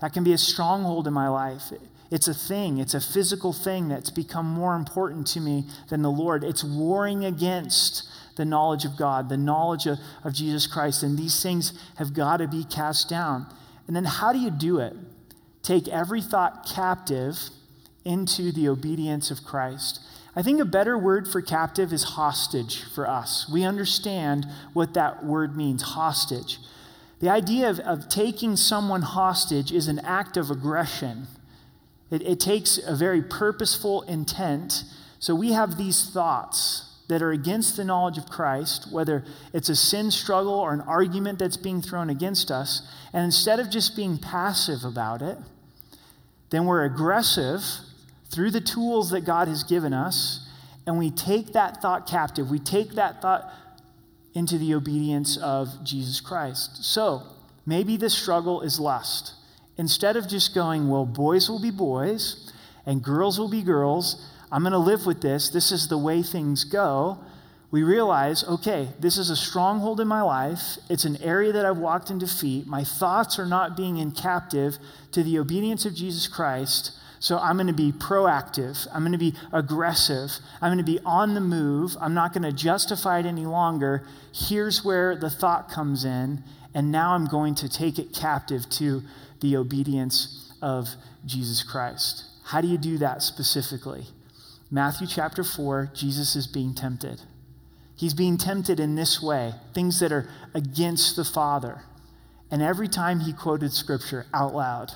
[0.00, 1.72] That can be a stronghold in my life.
[2.16, 6.10] It's a thing, it's a physical thing that's become more important to me than the
[6.10, 6.44] Lord.
[6.44, 11.02] It's warring against the knowledge of God, the knowledge of, of Jesus Christ.
[11.02, 13.44] And these things have got to be cast down.
[13.86, 14.94] And then how do you do it?
[15.62, 17.38] Take every thought captive
[18.02, 20.00] into the obedience of Christ.
[20.34, 23.46] I think a better word for captive is hostage for us.
[23.46, 26.60] We understand what that word means hostage.
[27.20, 31.26] The idea of, of taking someone hostage is an act of aggression.
[32.10, 34.84] It, it takes a very purposeful intent.
[35.18, 39.76] So we have these thoughts that are against the knowledge of Christ, whether it's a
[39.76, 44.18] sin struggle or an argument that's being thrown against us, and instead of just being
[44.18, 45.38] passive about it,
[46.50, 47.62] then we're aggressive
[48.30, 50.48] through the tools that God has given us,
[50.86, 52.50] and we take that thought captive.
[52.50, 53.52] We take that thought
[54.34, 56.84] into the obedience of Jesus Christ.
[56.84, 57.22] So,
[57.64, 59.32] maybe the struggle is lust.
[59.78, 62.52] Instead of just going, well, boys will be boys
[62.86, 65.48] and girls will be girls, I'm going to live with this.
[65.48, 67.18] This is the way things go.
[67.70, 70.78] We realize, okay, this is a stronghold in my life.
[70.88, 72.66] It's an area that I've walked in defeat.
[72.66, 74.78] My thoughts are not being in captive
[75.12, 76.92] to the obedience of Jesus Christ.
[77.18, 78.86] So I'm going to be proactive.
[78.94, 80.38] I'm going to be aggressive.
[80.62, 81.96] I'm going to be on the move.
[82.00, 84.06] I'm not going to justify it any longer.
[84.32, 86.44] Here's where the thought comes in.
[86.72, 89.02] And now I'm going to take it captive to
[89.40, 90.88] the obedience of
[91.24, 92.24] Jesus Christ.
[92.44, 94.06] How do you do that specifically?
[94.70, 97.22] Matthew chapter 4, Jesus is being tempted.
[97.96, 101.82] He's being tempted in this way things that are against the Father.
[102.50, 104.92] And every time he quoted scripture out loud,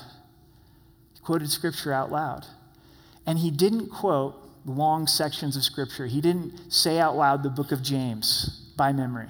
[1.13, 2.45] he quoted scripture out loud.
[3.25, 7.71] And he didn't quote long sections of scripture, he didn't say out loud the book
[7.71, 9.29] of James by memory.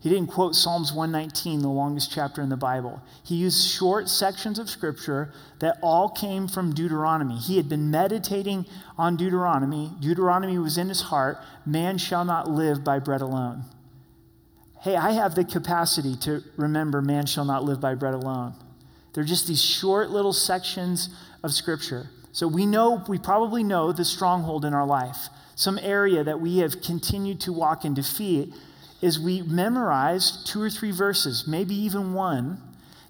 [0.00, 3.02] He didn't quote Psalms 119, the longest chapter in the Bible.
[3.24, 7.36] He used short sections of scripture that all came from Deuteronomy.
[7.36, 9.90] He had been meditating on Deuteronomy.
[9.98, 13.64] Deuteronomy was in his heart man shall not live by bread alone.
[14.82, 18.54] Hey, I have the capacity to remember man shall not live by bread alone.
[19.12, 21.08] They're just these short little sections
[21.42, 22.10] of scripture.
[22.30, 26.58] So we know, we probably know the stronghold in our life, some area that we
[26.58, 28.54] have continued to walk in defeat
[29.00, 32.60] is we memorize two or three verses, maybe even one,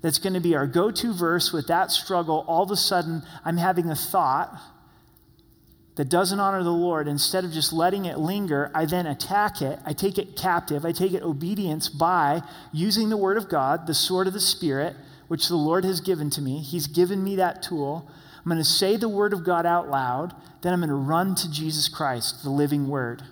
[0.01, 2.45] that's going to be our go to verse with that struggle.
[2.47, 4.61] All of a sudden, I'm having a thought
[5.97, 7.09] that doesn't honor the Lord.
[7.09, 9.81] Instead of just letting it linger, I then attack it.
[9.85, 10.85] I take it captive.
[10.85, 14.95] I take it obedience by using the Word of God, the sword of the Spirit,
[15.27, 16.61] which the Lord has given to me.
[16.61, 18.09] He's given me that tool.
[18.39, 20.35] I'm going to say the Word of God out loud.
[20.63, 23.25] Then I'm going to run to Jesus Christ, the living Word.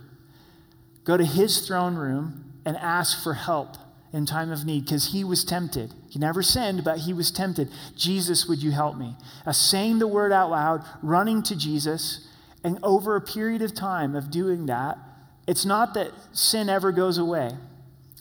[1.05, 3.77] Go to His throne room and ask for help
[4.13, 5.95] in time of need because he was tempted.
[6.11, 7.69] He never sinned, but he was tempted.
[7.97, 9.15] Jesus, would you help me?
[9.47, 12.29] Uh, saying the word out loud, running to Jesus,
[12.65, 14.99] and over a period of time of doing that,
[15.47, 17.51] it's not that sin ever goes away,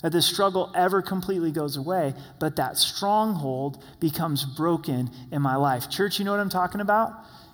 [0.03, 5.89] that the struggle ever completely goes away, but that stronghold becomes broken in my life.
[5.89, 7.13] Church, you know what I'm talking about?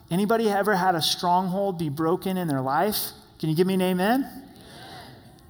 [0.10, 2.98] Anybody ever had a stronghold be broken in their life?
[3.40, 4.51] Can you give me an amen?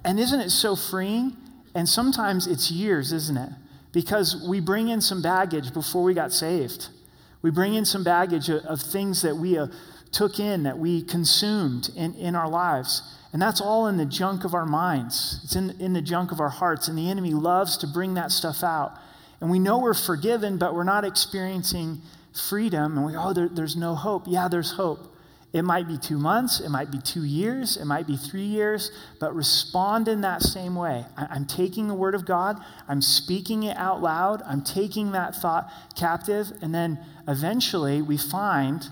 [0.04, 1.36] And isn't it so freeing?
[1.76, 3.50] And sometimes it's years, isn't it?
[3.92, 6.90] Because we bring in some baggage before we got saved.
[7.42, 9.68] We bring in some baggage of, of things that we uh,
[10.12, 13.02] took in, that we consumed in, in our lives.
[13.34, 15.40] And that's all in the junk of our minds.
[15.44, 16.88] It's in, in the junk of our hearts.
[16.88, 18.98] And the enemy loves to bring that stuff out.
[19.40, 22.02] And we know we're forgiven, but we're not experiencing
[22.50, 22.98] freedom.
[22.98, 24.24] And we, oh, there, there's no hope.
[24.28, 25.11] Yeah, there's hope.
[25.54, 28.90] It might be two months, it might be two years, it might be three years,
[29.20, 31.06] but respond in that same way.
[31.18, 35.70] I'm taking the word of God, I'm speaking it out loud, I'm taking that thought
[35.94, 38.88] captive, and then eventually we find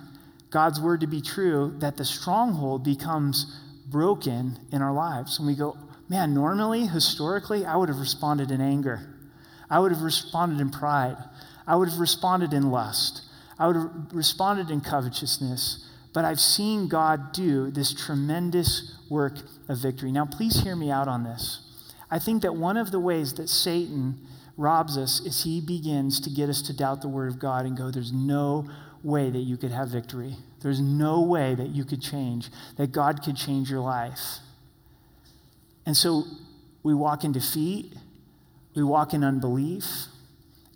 [0.49, 5.37] God's word to be true that the stronghold becomes broken in our lives.
[5.39, 5.77] And we go,
[6.09, 9.15] man, normally, historically, I would have responded in anger,
[9.69, 11.15] I would have responded in pride,
[11.65, 13.21] I would have responded in lust,
[13.57, 15.85] I would have responded in covetousness.
[16.13, 20.11] But I've seen God do this tremendous work of victory.
[20.11, 21.61] Now, please hear me out on this.
[22.09, 24.19] I think that one of the ways that Satan
[24.57, 27.77] robs us is he begins to get us to doubt the word of God and
[27.77, 28.69] go, there's no
[29.03, 30.35] way that you could have victory.
[30.61, 34.39] There's no way that you could change, that God could change your life.
[35.85, 36.23] And so
[36.83, 37.93] we walk in defeat,
[38.75, 39.85] we walk in unbelief,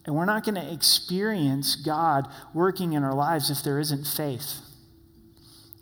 [0.06, 4.62] and we're not going to experience God working in our lives if there isn't faith.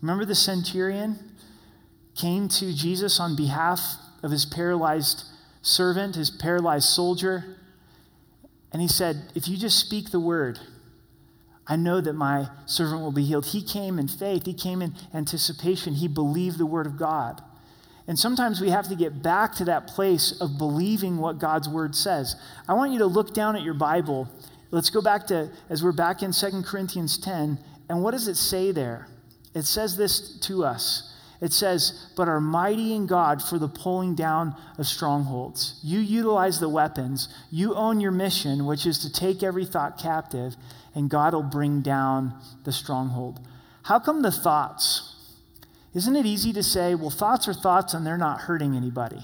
[0.01, 1.17] Remember the centurion
[2.15, 5.25] came to Jesus on behalf of his paralyzed
[5.61, 7.57] servant, his paralyzed soldier,
[8.71, 10.59] and he said, If you just speak the word,
[11.67, 13.47] I know that my servant will be healed.
[13.47, 17.41] He came in faith, he came in anticipation, he believed the word of God.
[18.07, 21.95] And sometimes we have to get back to that place of believing what God's word
[21.95, 22.35] says.
[22.67, 24.27] I want you to look down at your Bible.
[24.71, 27.59] Let's go back to, as we're back in 2 Corinthians 10,
[27.89, 29.07] and what does it say there?
[29.53, 31.07] It says this to us.
[31.41, 35.79] It says, but are mighty in God for the pulling down of strongholds.
[35.83, 37.29] You utilize the weapons.
[37.49, 40.55] You own your mission, which is to take every thought captive,
[40.93, 43.39] and God will bring down the stronghold.
[43.83, 45.15] How come the thoughts?
[45.95, 49.21] Isn't it easy to say, well, thoughts are thoughts and they're not hurting anybody?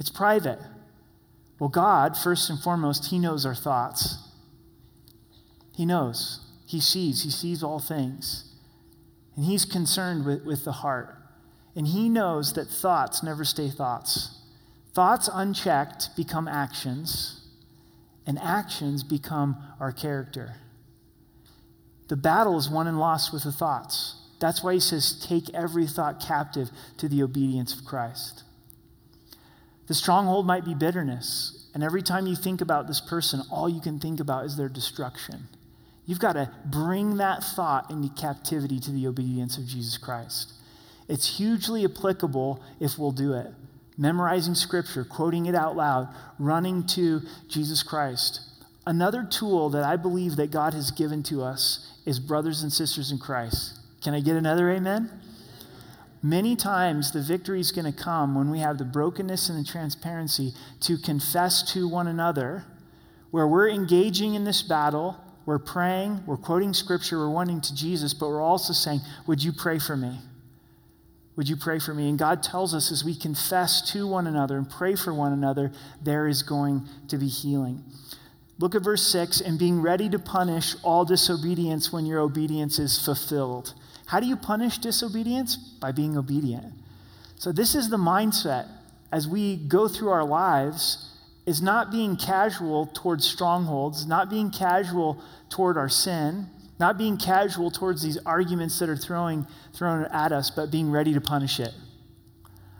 [0.00, 0.58] It's private.
[1.60, 4.16] Well, God, first and foremost, He knows our thoughts.
[5.76, 6.40] He knows.
[6.66, 7.22] He sees.
[7.22, 8.49] He sees all things.
[9.36, 11.16] And he's concerned with, with the heart.
[11.76, 14.38] And he knows that thoughts never stay thoughts.
[14.92, 17.46] Thoughts unchecked become actions,
[18.26, 20.56] and actions become our character.
[22.08, 24.16] The battle is won and lost with the thoughts.
[24.40, 28.42] That's why he says, take every thought captive to the obedience of Christ.
[29.86, 31.68] The stronghold might be bitterness.
[31.72, 34.68] And every time you think about this person, all you can think about is their
[34.68, 35.48] destruction.
[36.10, 40.54] You've got to bring that thought into captivity to the obedience of Jesus Christ.
[41.08, 43.46] It's hugely applicable if we'll do it.
[43.96, 48.40] Memorizing scripture, quoting it out loud, running to Jesus Christ.
[48.84, 53.12] Another tool that I believe that God has given to us is brothers and sisters
[53.12, 53.78] in Christ.
[54.02, 55.12] Can I get another amen?
[56.24, 59.70] Many times the victory is going to come when we have the brokenness and the
[59.70, 62.64] transparency to confess to one another
[63.30, 65.16] where we're engaging in this battle
[65.50, 69.52] we're praying, we're quoting scripture, we're wanting to Jesus, but we're also saying, Would you
[69.52, 70.20] pray for me?
[71.34, 72.08] Would you pray for me?
[72.08, 75.72] And God tells us as we confess to one another and pray for one another,
[76.00, 77.82] there is going to be healing.
[78.60, 83.04] Look at verse 6 and being ready to punish all disobedience when your obedience is
[83.04, 83.74] fulfilled.
[84.06, 85.56] How do you punish disobedience?
[85.56, 86.74] By being obedient.
[87.34, 88.68] So, this is the mindset
[89.10, 91.09] as we go through our lives
[91.46, 96.48] is not being casual towards strongholds, not being casual toward our sin,
[96.78, 101.12] not being casual towards these arguments that are throwing, thrown at us, but being ready
[101.12, 101.72] to punish it.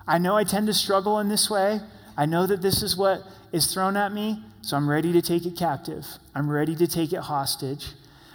[0.07, 1.81] I know I tend to struggle in this way.
[2.16, 5.46] I know that this is what is thrown at me, so I'm ready to take
[5.46, 6.07] it captive.
[6.35, 7.88] I'm ready to take it hostage.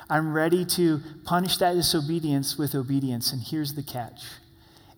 [0.10, 3.34] I'm ready to punish that disobedience with obedience.
[3.34, 4.24] And here's the catch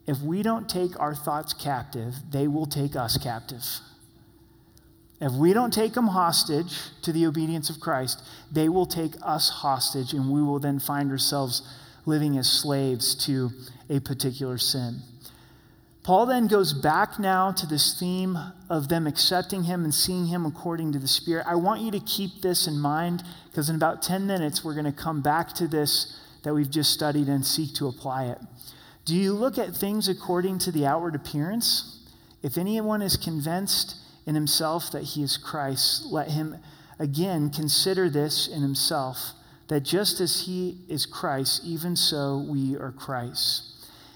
[0.05, 3.63] if we don't take our thoughts captive, they will take us captive.
[5.19, 9.49] If we don't take them hostage to the obedience of Christ, they will take us
[9.49, 11.67] hostage, and we will then find ourselves
[12.05, 13.49] living as slaves to
[13.89, 15.01] a particular sin.
[16.03, 18.37] Paul then goes back now to this theme
[18.69, 21.45] of them accepting him and seeing him according to the Spirit.
[21.45, 24.85] I want you to keep this in mind because in about 10 minutes, we're going
[24.85, 28.37] to come back to this that we've just studied and seek to apply it.
[29.03, 32.07] Do you look at things according to the outward appearance?
[32.41, 33.95] If anyone is convinced,
[34.27, 36.57] in himself that he is Christ, let him
[36.99, 39.31] again consider this in himself
[39.69, 43.63] that just as he is Christ, even so we are Christ.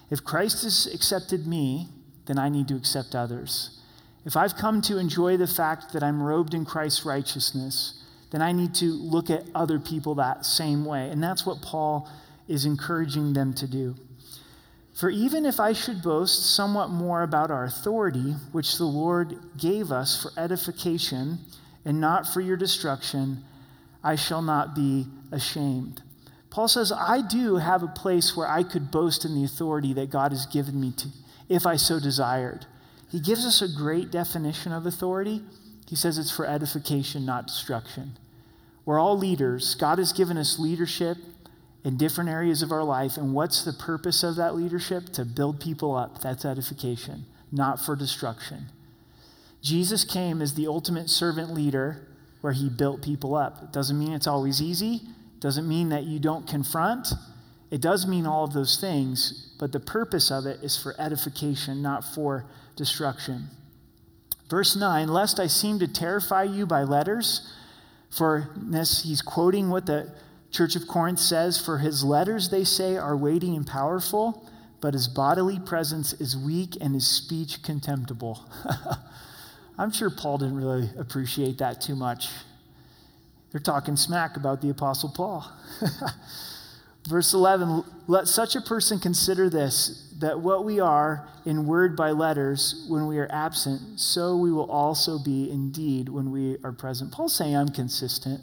[0.09, 1.87] If Christ has accepted me,
[2.25, 3.79] then I need to accept others.
[4.25, 8.51] If I've come to enjoy the fact that I'm robed in Christ's righteousness, then I
[8.51, 11.09] need to look at other people that same way.
[11.09, 12.09] And that's what Paul
[12.47, 13.95] is encouraging them to do.
[15.01, 19.91] For even if I should boast somewhat more about our authority, which the Lord gave
[19.91, 21.39] us for edification
[21.83, 23.43] and not for your destruction,
[24.03, 26.03] I shall not be ashamed.
[26.51, 30.11] Paul says, I do have a place where I could boast in the authority that
[30.11, 31.07] God has given me to,
[31.49, 32.67] if I so desired.
[33.09, 35.41] He gives us a great definition of authority.
[35.89, 38.19] He says it's for edification, not destruction.
[38.85, 39.73] We're all leaders.
[39.73, 41.17] God has given us leadership
[41.83, 43.17] in different areas of our life.
[43.17, 45.09] And what's the purpose of that leadership?
[45.13, 46.21] To build people up.
[46.21, 48.67] That's edification, not for destruction.
[49.61, 52.07] Jesus came as the ultimate servant leader
[52.41, 53.63] where he built people up.
[53.63, 55.01] It doesn't mean it's always easy,
[55.39, 57.09] doesn't mean that you don't confront.
[57.69, 61.81] It does mean all of those things, but the purpose of it is for edification,
[61.81, 63.47] not for destruction.
[64.49, 67.53] Verse 9, lest I seem to terrify you by letters,
[68.09, 70.11] for this, he's quoting what the
[70.51, 74.49] Church of Corinth says, For his letters, they say, are weighty and powerful,
[74.81, 78.45] but his bodily presence is weak and his speech contemptible.
[79.77, 82.27] I'm sure Paul didn't really appreciate that too much.
[83.51, 85.49] They're talking smack about the Apostle Paul.
[87.09, 92.11] Verse 11 Let such a person consider this that what we are in word by
[92.11, 97.11] letters when we are absent, so we will also be indeed when we are present.
[97.11, 98.41] Paul's saying, I'm consistent.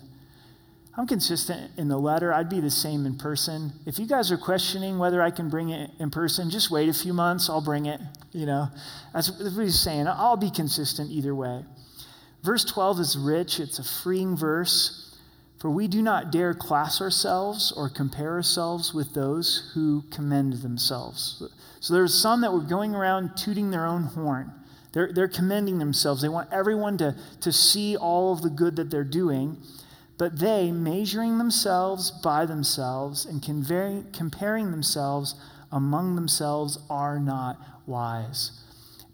[0.99, 2.35] I'm consistent in the letter.
[2.35, 3.73] I'd be the same in person.
[3.87, 6.93] If you guys are questioning whether I can bring it in person, just wait a
[6.93, 7.49] few months.
[7.49, 8.01] I'll bring it.
[8.33, 8.67] You know,
[9.15, 10.09] that's what he's saying.
[10.09, 11.65] I'll be consistent either way.
[12.43, 15.17] Verse 12 is rich, it's a freeing verse.
[15.61, 21.43] For we do not dare class ourselves or compare ourselves with those who commend themselves.
[21.79, 24.53] So there's some that were going around tooting their own horn.
[24.93, 26.23] They're, they're commending themselves.
[26.23, 29.59] They want everyone to, to see all of the good that they're doing.
[30.19, 35.37] But they, measuring themselves by themselves and comparing themselves
[35.71, 37.57] among themselves, are not
[37.87, 38.51] wise.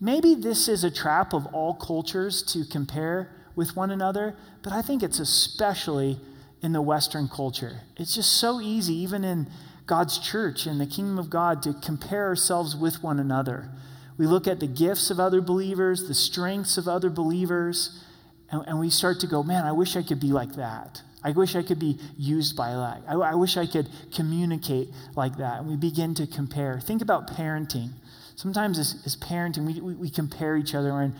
[0.01, 4.83] Maybe this is a trap of all cultures to compare with one another, but I
[4.83, 6.19] think it's especially
[6.63, 7.83] in the Western culture.
[7.97, 9.49] It's just so easy, even in
[9.87, 13.69] God's church and the kingdom of God, to compare ourselves with one another.
[14.17, 18.03] We look at the gifts of other believers, the strengths of other believers,
[18.51, 21.03] and, and we start to go, man, I wish I could be like that.
[21.23, 23.03] I wish I could be used by that.
[23.09, 25.61] I, I wish I could communicate like that.
[25.61, 26.81] And we begin to compare.
[26.81, 27.91] Think about parenting.
[28.37, 31.15] Sometimes as, as parenting, we, we, we compare each other and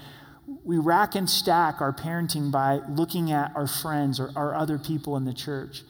[0.63, 5.17] we rack and stack our parenting by looking at our friends or, our other people
[5.17, 5.83] in the church.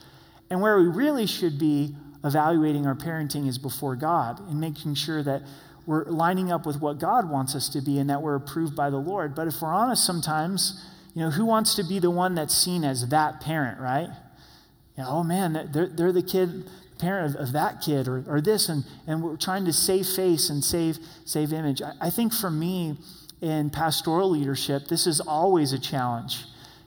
[0.49, 5.23] And where we really should be evaluating our parenting is before God and making sure
[5.25, 5.43] that
[5.87, 8.91] we're lining up with what God wants us to be and that we're approved by
[8.91, 9.35] the Lord.
[9.35, 10.83] But if we're honest, sometimes
[11.15, 14.09] you know, who wants to be the one that's seen as that parent, right?
[14.97, 18.41] You know, oh man, they're, they're the kid, parent of, of that kid or, or
[18.41, 21.83] this, and, and we're trying to save face and save, save image.
[21.83, 22.97] I, I think for me
[23.41, 26.45] in pastoral leadership, this is always a challenge.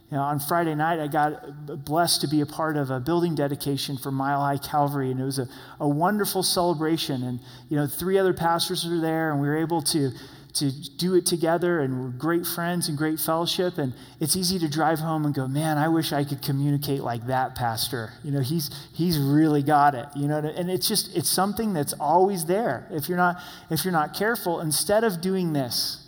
[0.10, 3.36] You know, on Friday night, I got blessed to be a part of a building
[3.36, 5.50] dedication for Mile High Calvary, and it was a,
[5.82, 7.24] a wonderful celebration.
[7.24, 10.12] And, you know, three other pastors were there, and we were able to
[10.60, 14.68] to do it together and we're great friends and great fellowship and it's easy to
[14.68, 18.14] drive home and go man i wish i could communicate like that pastor.
[18.24, 21.94] You know he's he's really got it you know and it's just it's something that's
[21.94, 22.88] always there.
[22.92, 26.06] If you're not if you're not careful instead of doing this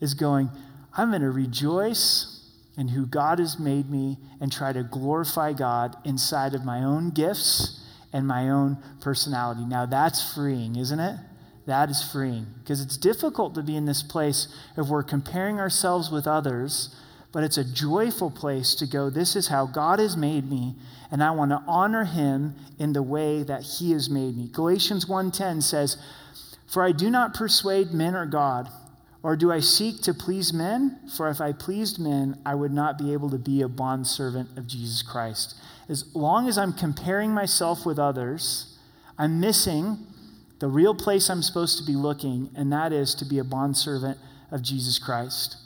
[0.00, 0.50] is going
[0.96, 2.44] i'm going to rejoice
[2.76, 7.10] in who god has made me and try to glorify god inside of my own
[7.10, 7.80] gifts
[8.12, 9.64] and my own personality.
[9.64, 11.16] Now that's freeing isn't it
[11.70, 16.10] that is freeing because it's difficult to be in this place if we're comparing ourselves
[16.10, 16.94] with others,
[17.32, 20.74] but it's a joyful place to go, This is how God has made me,
[21.10, 24.48] and I want to honor him in the way that he has made me.
[24.52, 25.96] Galatians 1:10 says,
[26.66, 28.68] For I do not persuade men or God,
[29.22, 30.98] or do I seek to please men?
[31.16, 34.66] For if I pleased men, I would not be able to be a bondservant of
[34.66, 35.54] Jesus Christ.
[35.88, 38.78] As long as I'm comparing myself with others,
[39.18, 40.06] I'm missing
[40.60, 44.18] the real place I'm supposed to be looking, and that is to be a bondservant
[44.50, 45.56] of Jesus Christ.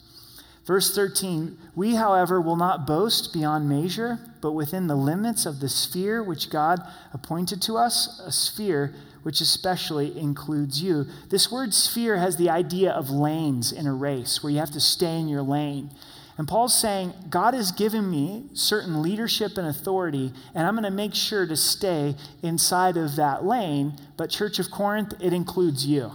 [0.67, 5.69] Verse 13, we, however, will not boast beyond measure, but within the limits of the
[5.69, 6.81] sphere which God
[7.13, 11.07] appointed to us, a sphere which especially includes you.
[11.29, 14.81] This word sphere has the idea of lanes in a race, where you have to
[14.81, 15.91] stay in your lane.
[16.37, 20.91] And Paul's saying, God has given me certain leadership and authority, and I'm going to
[20.91, 23.95] make sure to stay inside of that lane.
[24.16, 26.11] But, Church of Corinth, it includes you.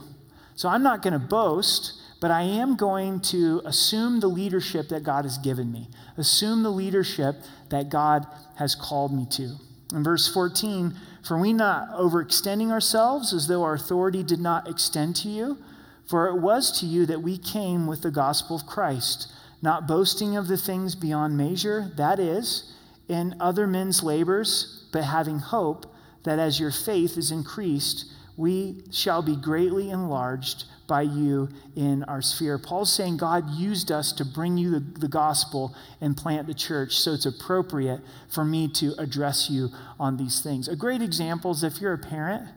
[0.56, 5.04] So I'm not going to boast, but I am going to assume the leadership that
[5.04, 7.38] God has given me, assume the leadership
[7.70, 9.56] that God has called me to.
[9.94, 10.94] In verse 14,
[11.24, 15.58] for we not overextending ourselves as though our authority did not extend to you,
[16.06, 19.32] for it was to you that we came with the gospel of Christ,
[19.62, 22.74] not boasting of the things beyond measure, that is,
[23.08, 25.94] in other men's labors, but having hope
[26.24, 28.06] that as your faith is increased,
[28.38, 32.58] we shall be greatly enlarged by you in our sphere.
[32.58, 36.96] Paul's saying God used us to bring you the, the, gospel and plant the church,
[36.96, 40.68] so it's appropriate for me to address you on these things.
[40.68, 42.48] A great example is if you're a parent,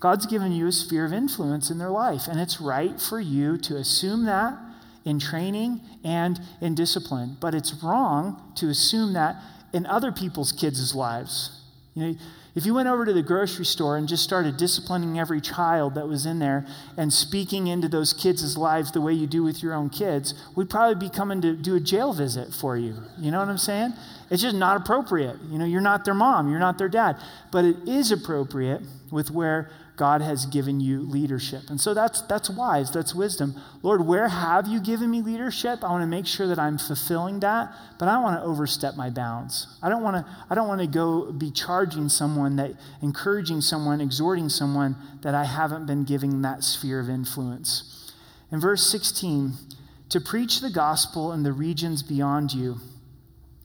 [0.00, 3.58] God's given you a sphere of influence in their life, and it's right for you
[3.58, 4.58] to assume that
[5.04, 7.36] in training and in discipline.
[7.40, 9.36] But it's wrong to assume that
[9.72, 11.60] in other people's kids' lives.
[11.94, 12.14] You know,
[12.54, 16.06] if you went over to the grocery store and just started disciplining every child that
[16.06, 16.64] was in there
[16.96, 20.70] and speaking into those kids' lives the way you do with your own kids, we'd
[20.70, 22.94] probably be coming to do a jail visit for you.
[23.18, 23.94] You know what I'm saying?
[24.30, 25.36] It's just not appropriate.
[25.50, 27.16] You know, you're not their mom, you're not their dad.
[27.50, 31.62] But it is appropriate with where God has given you leadership.
[31.68, 33.54] And so that's, that's wise, that's wisdom.
[33.82, 35.84] Lord, where have you given me leadership?
[35.84, 39.08] I want to make sure that I'm fulfilling that, but I want to overstep my
[39.08, 39.78] bounds.
[39.82, 42.72] I don't want to, I don't want to go be charging someone that,
[43.02, 48.12] encouraging someone, exhorting someone that I haven't been giving that sphere of influence.
[48.50, 49.52] In verse 16,
[50.08, 52.78] to preach the gospel in the regions beyond you,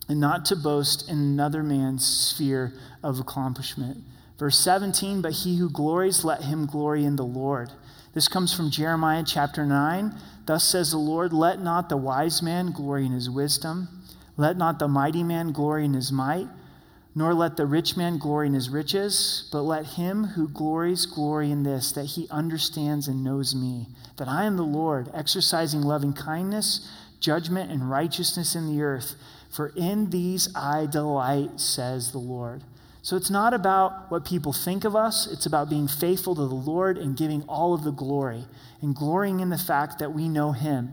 [0.08, 2.74] and not to boast in another man's sphere
[3.04, 4.04] of accomplishment.
[4.40, 7.72] Verse 17, but he who glories, let him glory in the Lord.
[8.14, 10.16] This comes from Jeremiah chapter 9.
[10.46, 13.90] Thus says the Lord, let not the wise man glory in his wisdom,
[14.38, 16.48] let not the mighty man glory in his might,
[17.14, 21.52] nor let the rich man glory in his riches, but let him who glories glory
[21.52, 26.14] in this, that he understands and knows me, that I am the Lord, exercising loving
[26.14, 29.16] kindness, judgment, and righteousness in the earth.
[29.52, 32.64] For in these I delight, says the Lord.
[33.02, 36.54] So it's not about what people think of us, it's about being faithful to the
[36.54, 38.46] Lord and giving all of the glory
[38.82, 40.92] and glorying in the fact that we know Him.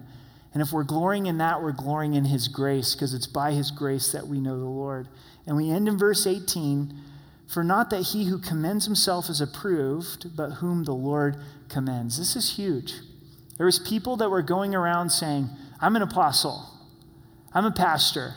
[0.54, 3.70] And if we're glorying in that, we're glorying in His grace because it's by His
[3.70, 5.08] grace that we know the Lord.
[5.46, 6.94] And we end in verse 18
[7.48, 11.36] For not that he who commends himself is approved, but whom the Lord
[11.68, 12.18] commends.
[12.18, 12.94] This is huge.
[13.56, 15.48] There was people that were going around saying,
[15.80, 16.68] I'm an apostle,
[17.52, 18.34] I'm a pastor,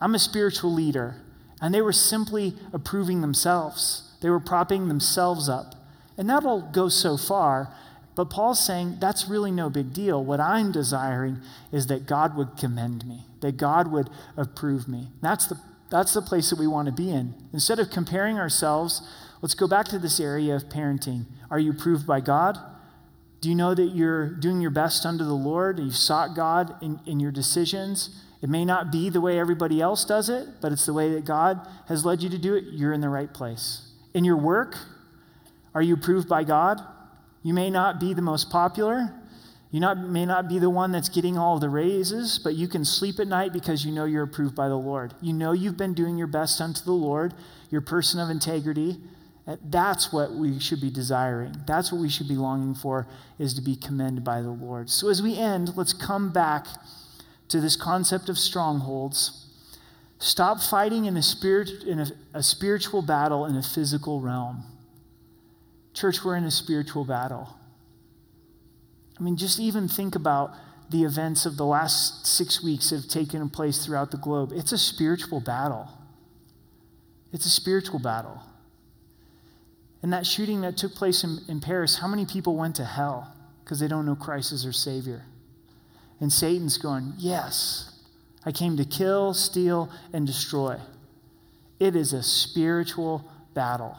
[0.00, 1.16] I'm a spiritual leader.
[1.60, 5.74] And they were simply approving themselves, they were propping themselves up.
[6.18, 7.72] And that'll go so far.
[8.14, 10.24] But Paul's saying that's really no big deal.
[10.24, 15.08] What I'm desiring is that God would commend me, that God would approve me.
[15.20, 17.34] That's the, that's the place that we want to be in.
[17.52, 19.06] Instead of comparing ourselves,
[19.42, 21.26] let's go back to this area of parenting.
[21.50, 22.58] Are you approved by God?
[23.42, 25.78] Do you know that you're doing your best under the Lord?
[25.78, 28.22] You've sought God in, in your decisions?
[28.42, 31.24] It may not be the way everybody else does it, but it's the way that
[31.24, 32.64] God has led you to do it.
[32.72, 33.90] You're in the right place.
[34.14, 34.76] In your work,
[35.74, 36.80] are you approved by God?
[37.42, 39.12] You may not be the most popular.
[39.70, 42.84] You not, may not be the one that's getting all the raises, but you can
[42.84, 45.14] sleep at night because you know you're approved by the Lord.
[45.20, 47.34] You know you've been doing your best unto the Lord.
[47.70, 48.98] You're a person of integrity.
[49.64, 51.56] That's what we should be desiring.
[51.66, 53.06] That's what we should be longing for,
[53.38, 54.90] is to be commended by the Lord.
[54.90, 56.66] So as we end, let's come back
[57.48, 59.46] to this concept of strongholds.
[60.18, 64.64] Stop fighting in a, spirit, in a, a spiritual battle in a physical realm.
[65.94, 67.56] Church, we're in a spiritual battle.
[69.18, 70.54] I mean, just even think about
[70.90, 74.52] the events of the last six weeks that have taken place throughout the globe.
[74.54, 75.88] It's a spiritual battle.
[77.32, 78.40] It's a spiritual battle.
[80.02, 83.34] And that shooting that took place in, in Paris, how many people went to hell
[83.64, 85.24] because they don't know Christ as their Savior?
[86.20, 87.92] And Satan's going, Yes,
[88.44, 90.78] I came to kill, steal, and destroy.
[91.78, 93.96] It is a spiritual battle.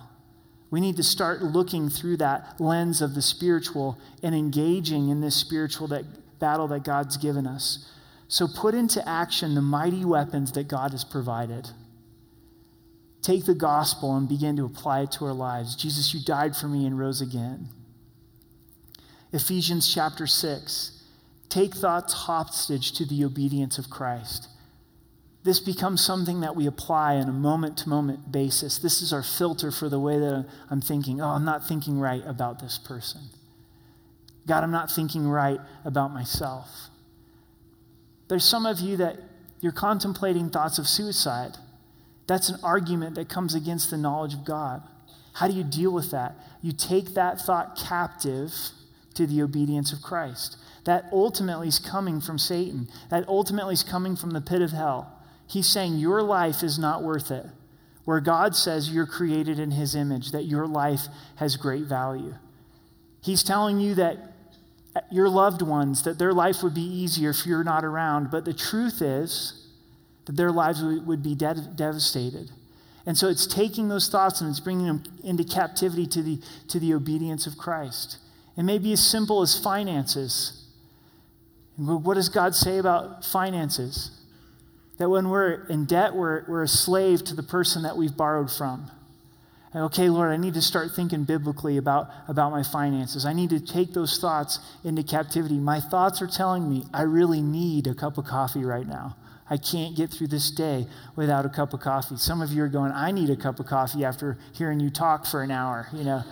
[0.69, 5.35] We need to start looking through that lens of the spiritual and engaging in this
[5.35, 7.89] spiritual that, battle that God's given us.
[8.27, 11.69] So put into action the mighty weapons that God has provided.
[13.21, 15.75] Take the gospel and begin to apply it to our lives.
[15.75, 17.69] Jesus, you died for me and rose again.
[19.31, 20.96] Ephesians chapter 6
[21.49, 24.49] take thoughts hostage to the obedience of Christ.
[25.43, 28.79] This becomes something that we apply on a moment to moment basis.
[28.79, 31.21] This is our filter for the way that I'm thinking.
[31.21, 33.21] Oh, I'm not thinking right about this person.
[34.45, 36.89] God, I'm not thinking right about myself.
[38.27, 39.17] There's some of you that
[39.61, 41.57] you're contemplating thoughts of suicide.
[42.27, 44.83] That's an argument that comes against the knowledge of God.
[45.35, 46.35] How do you deal with that?
[46.61, 48.53] You take that thought captive
[49.13, 50.57] to the obedience of Christ.
[50.87, 52.87] That ultimately is coming from Satan.
[53.09, 55.11] That ultimately is coming from the pit of hell.
[55.45, 57.45] He's saying your life is not worth it.
[58.05, 62.35] Where God says you're created in his image, that your life has great value.
[63.21, 64.31] He's telling you that
[65.11, 68.31] your loved ones, that their life would be easier if you're not around.
[68.31, 69.67] But the truth is
[70.23, 72.49] that their lives would be de- devastated.
[73.05, 76.79] And so it's taking those thoughts and it's bringing them into captivity to the, to
[76.79, 78.19] the obedience of Christ.
[78.55, 80.63] It may be as simple as finances.
[81.77, 84.11] What does God say about finances?
[84.97, 88.51] That when we're in debt, we're, we're a slave to the person that we've borrowed
[88.51, 88.89] from.
[89.73, 93.25] And okay, Lord, I need to start thinking biblically about, about my finances.
[93.25, 95.59] I need to take those thoughts into captivity.
[95.59, 99.15] My thoughts are telling me I really need a cup of coffee right now.
[99.49, 102.17] I can't get through this day without a cup of coffee.
[102.17, 105.25] Some of you are going, I need a cup of coffee after hearing you talk
[105.25, 106.23] for an hour, you know.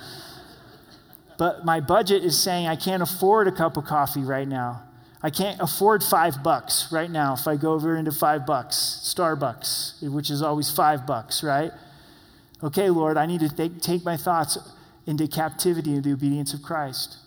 [1.38, 4.84] but my budget is saying I can't afford a cup of coffee right now.
[5.26, 10.08] I can't afford five bucks right now if I go over into five bucks, Starbucks,
[10.14, 11.72] which is always five bucks, right?
[12.64, 14.60] Okay, Lord, I need to take, take my thoughts
[15.08, 17.18] into captivity in the obedience of Christ.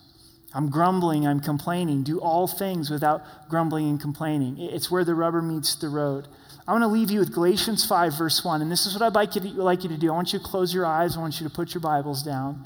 [0.53, 2.03] I'm grumbling, I'm complaining.
[2.03, 4.55] Do all things without grumbling and complaining.
[4.57, 6.29] It's where the rubber meets the road.
[6.65, 8.61] I want to leave you with Galatians 5, verse 1.
[8.61, 10.07] And this is what I'd like you, to, like you to do.
[10.07, 11.17] I want you to close your eyes.
[11.17, 12.65] I want you to put your Bibles down.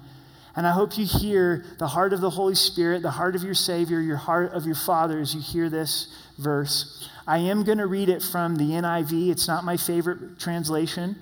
[0.55, 3.55] And I hope you hear the heart of the Holy Spirit, the heart of your
[3.55, 7.09] Savior, your heart of your Father as you hear this verse.
[7.25, 9.31] I am going to read it from the NIV.
[9.31, 11.15] It's not my favorite translation,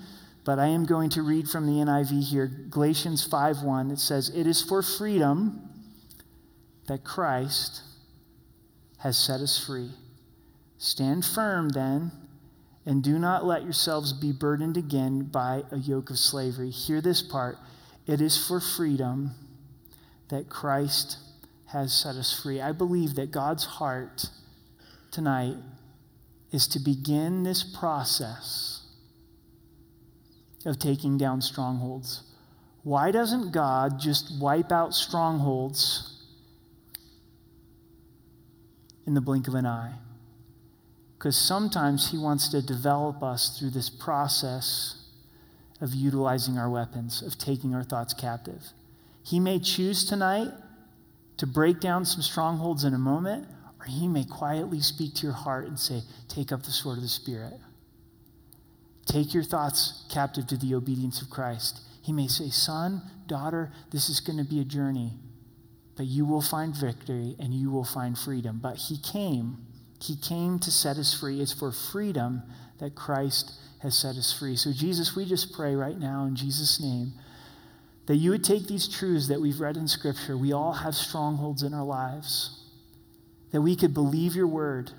[0.43, 2.47] but I am going to read from the NIV here.
[2.47, 3.89] Galatians 5:1.
[3.91, 5.61] It says, "It is for freedom
[6.87, 7.83] that Christ
[8.97, 9.91] has set us free.
[10.77, 12.11] Stand firm then,
[12.85, 17.21] and do not let yourselves be burdened again by a yoke of slavery." Hear this
[17.21, 17.57] part.
[18.07, 19.31] It is for freedom
[20.29, 21.17] that Christ
[21.67, 22.59] has set us free.
[22.59, 24.25] I believe that God's heart
[25.11, 25.55] tonight
[26.51, 28.85] is to begin this process
[30.65, 32.23] of taking down strongholds.
[32.83, 36.23] Why doesn't God just wipe out strongholds
[39.05, 39.93] in the blink of an eye?
[41.17, 45.00] Because sometimes He wants to develop us through this process
[45.81, 48.63] of utilizing our weapons, of taking our thoughts captive.
[49.23, 50.49] He may choose tonight
[51.37, 53.47] to break down some strongholds in a moment,
[53.79, 57.03] or he may quietly speak to your heart and say, Take up the sword of
[57.03, 57.53] the Spirit.
[59.07, 61.81] Take your thoughts captive to the obedience of Christ.
[62.03, 65.13] He may say, Son, daughter, this is going to be a journey,
[65.95, 68.59] but you will find victory and you will find freedom.
[68.61, 69.65] But he came.
[70.01, 71.41] He came to set us free.
[71.41, 72.43] It's for freedom
[72.79, 74.55] that Christ has set us free.
[74.55, 77.13] So, Jesus, we just pray right now in Jesus' name
[78.07, 80.35] that you would take these truths that we've read in Scripture.
[80.35, 82.63] We all have strongholds in our lives,
[83.51, 84.91] that we could believe your word,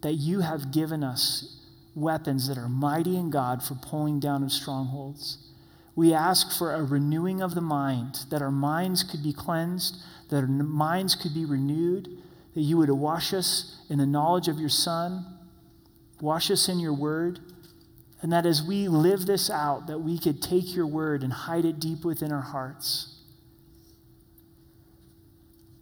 [0.00, 1.60] that you have given us
[1.94, 5.38] weapons that are mighty in God for pulling down of strongholds.
[5.94, 10.38] We ask for a renewing of the mind, that our minds could be cleansed, that
[10.38, 12.08] our minds could be renewed,
[12.54, 15.24] that you would wash us in the knowledge of your Son,
[16.20, 17.40] wash us in your word
[18.24, 21.66] and that as we live this out, that we could take your word and hide
[21.66, 23.20] it deep within our hearts.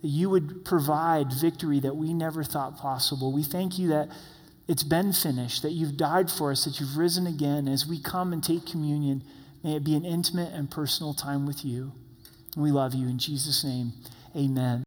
[0.02, 3.32] That you would provide victory that we never thought possible.
[3.32, 4.08] We thank you that
[4.66, 7.68] it's been finished, that you've died for us, that you've risen again.
[7.68, 9.22] As we come and take communion,
[9.62, 11.92] may it be an intimate and personal time with you.
[12.56, 13.06] We love you.
[13.06, 13.92] In Jesus' name,
[14.34, 14.80] amen.